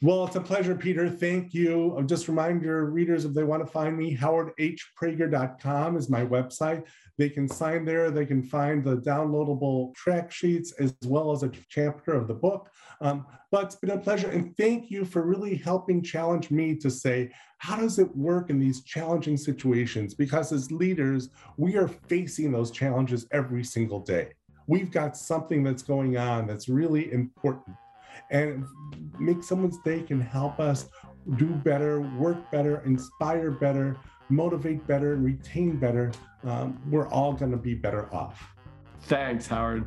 Well, 0.00 0.26
it's 0.26 0.36
a 0.36 0.40
pleasure, 0.40 0.76
Peter. 0.76 1.10
Thank 1.10 1.52
you. 1.52 1.96
I'll 1.96 2.04
just 2.04 2.28
remind 2.28 2.62
your 2.62 2.84
readers 2.84 3.24
if 3.24 3.34
they 3.34 3.42
want 3.42 3.66
to 3.66 3.72
find 3.72 3.98
me, 3.98 4.16
howardhprager.com 4.16 5.96
is 5.96 6.08
my 6.08 6.24
website. 6.24 6.84
They 7.16 7.28
can 7.28 7.48
sign 7.48 7.84
there. 7.84 8.12
They 8.12 8.24
can 8.24 8.44
find 8.44 8.84
the 8.84 8.98
downloadable 8.98 9.92
track 9.96 10.30
sheets 10.30 10.70
as 10.78 10.94
well 11.04 11.32
as 11.32 11.42
a 11.42 11.50
chapter 11.68 12.12
of 12.12 12.28
the 12.28 12.34
book. 12.34 12.70
Um, 13.00 13.26
but 13.50 13.64
it's 13.64 13.74
been 13.74 13.90
a 13.90 13.98
pleasure. 13.98 14.30
And 14.30 14.56
thank 14.56 14.88
you 14.88 15.04
for 15.04 15.22
really 15.22 15.56
helping 15.56 16.00
challenge 16.00 16.52
me 16.52 16.76
to 16.76 16.90
say, 16.90 17.32
how 17.58 17.74
does 17.74 17.98
it 17.98 18.16
work 18.16 18.50
in 18.50 18.60
these 18.60 18.84
challenging 18.84 19.36
situations? 19.36 20.14
Because 20.14 20.52
as 20.52 20.70
leaders, 20.70 21.30
we 21.56 21.76
are 21.76 21.88
facing 21.88 22.52
those 22.52 22.70
challenges 22.70 23.26
every 23.32 23.64
single 23.64 23.98
day. 23.98 24.28
We've 24.68 24.92
got 24.92 25.16
something 25.16 25.64
that's 25.64 25.82
going 25.82 26.16
on 26.16 26.46
that's 26.46 26.68
really 26.68 27.12
important 27.12 27.74
and 28.30 28.64
make 29.18 29.42
someone's 29.42 29.78
day 29.78 30.02
can 30.02 30.20
help 30.20 30.60
us 30.60 30.88
do 31.36 31.46
better, 31.46 32.00
work 32.00 32.50
better, 32.50 32.82
inspire 32.84 33.50
better, 33.50 33.96
motivate 34.28 34.86
better, 34.86 35.16
retain 35.16 35.76
better, 35.76 36.12
um, 36.44 36.80
we're 36.90 37.08
all 37.08 37.32
going 37.32 37.50
to 37.50 37.56
be 37.56 37.74
better 37.74 38.12
off. 38.14 38.54
Thanks, 39.02 39.46
Howard. 39.46 39.86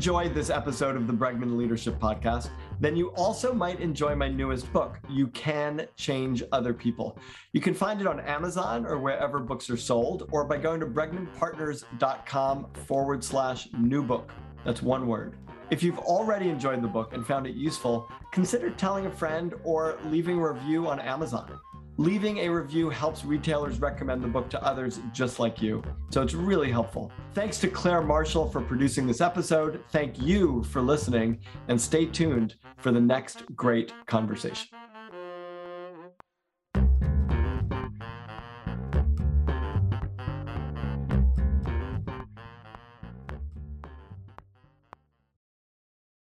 Enjoyed 0.00 0.32
this 0.32 0.48
episode 0.48 0.96
of 0.96 1.06
the 1.06 1.12
Bregman 1.12 1.58
Leadership 1.58 2.00
Podcast, 2.00 2.48
then 2.80 2.96
you 2.96 3.10
also 3.16 3.52
might 3.52 3.80
enjoy 3.80 4.14
my 4.14 4.28
newest 4.28 4.72
book, 4.72 4.98
You 5.10 5.26
Can 5.26 5.86
Change 5.94 6.42
Other 6.52 6.72
People. 6.72 7.18
You 7.52 7.60
can 7.60 7.74
find 7.74 8.00
it 8.00 8.06
on 8.06 8.18
Amazon 8.20 8.86
or 8.86 8.98
wherever 8.98 9.38
books 9.38 9.68
are 9.68 9.76
sold, 9.76 10.26
or 10.32 10.44
by 10.44 10.56
going 10.56 10.80
to 10.80 10.86
bregmanpartners.com 10.86 12.68
forward 12.86 13.22
slash 13.22 13.68
new 13.78 14.02
book. 14.02 14.30
That's 14.64 14.80
one 14.80 15.06
word. 15.06 15.36
If 15.68 15.82
you've 15.82 15.98
already 15.98 16.48
enjoyed 16.48 16.80
the 16.80 16.88
book 16.88 17.12
and 17.12 17.26
found 17.26 17.46
it 17.46 17.54
useful, 17.54 18.08
consider 18.32 18.70
telling 18.70 19.04
a 19.04 19.10
friend 19.10 19.52
or 19.64 19.98
leaving 20.06 20.38
a 20.38 20.50
review 20.50 20.88
on 20.88 20.98
Amazon. 20.98 21.60
Leaving 22.00 22.38
a 22.38 22.48
review 22.48 22.88
helps 22.88 23.26
retailers 23.26 23.78
recommend 23.78 24.22
the 24.22 24.26
book 24.26 24.48
to 24.48 24.64
others 24.64 25.00
just 25.12 25.38
like 25.38 25.60
you. 25.60 25.82
So 26.08 26.22
it's 26.22 26.32
really 26.32 26.70
helpful. 26.72 27.12
Thanks 27.34 27.58
to 27.58 27.68
Claire 27.68 28.00
Marshall 28.00 28.48
for 28.48 28.62
producing 28.62 29.06
this 29.06 29.20
episode. 29.20 29.84
Thank 29.90 30.18
you 30.18 30.64
for 30.64 30.80
listening 30.80 31.40
and 31.68 31.78
stay 31.78 32.06
tuned 32.06 32.54
for 32.78 32.90
the 32.90 33.02
next 33.02 33.44
great 33.54 33.92
conversation. 34.06 34.68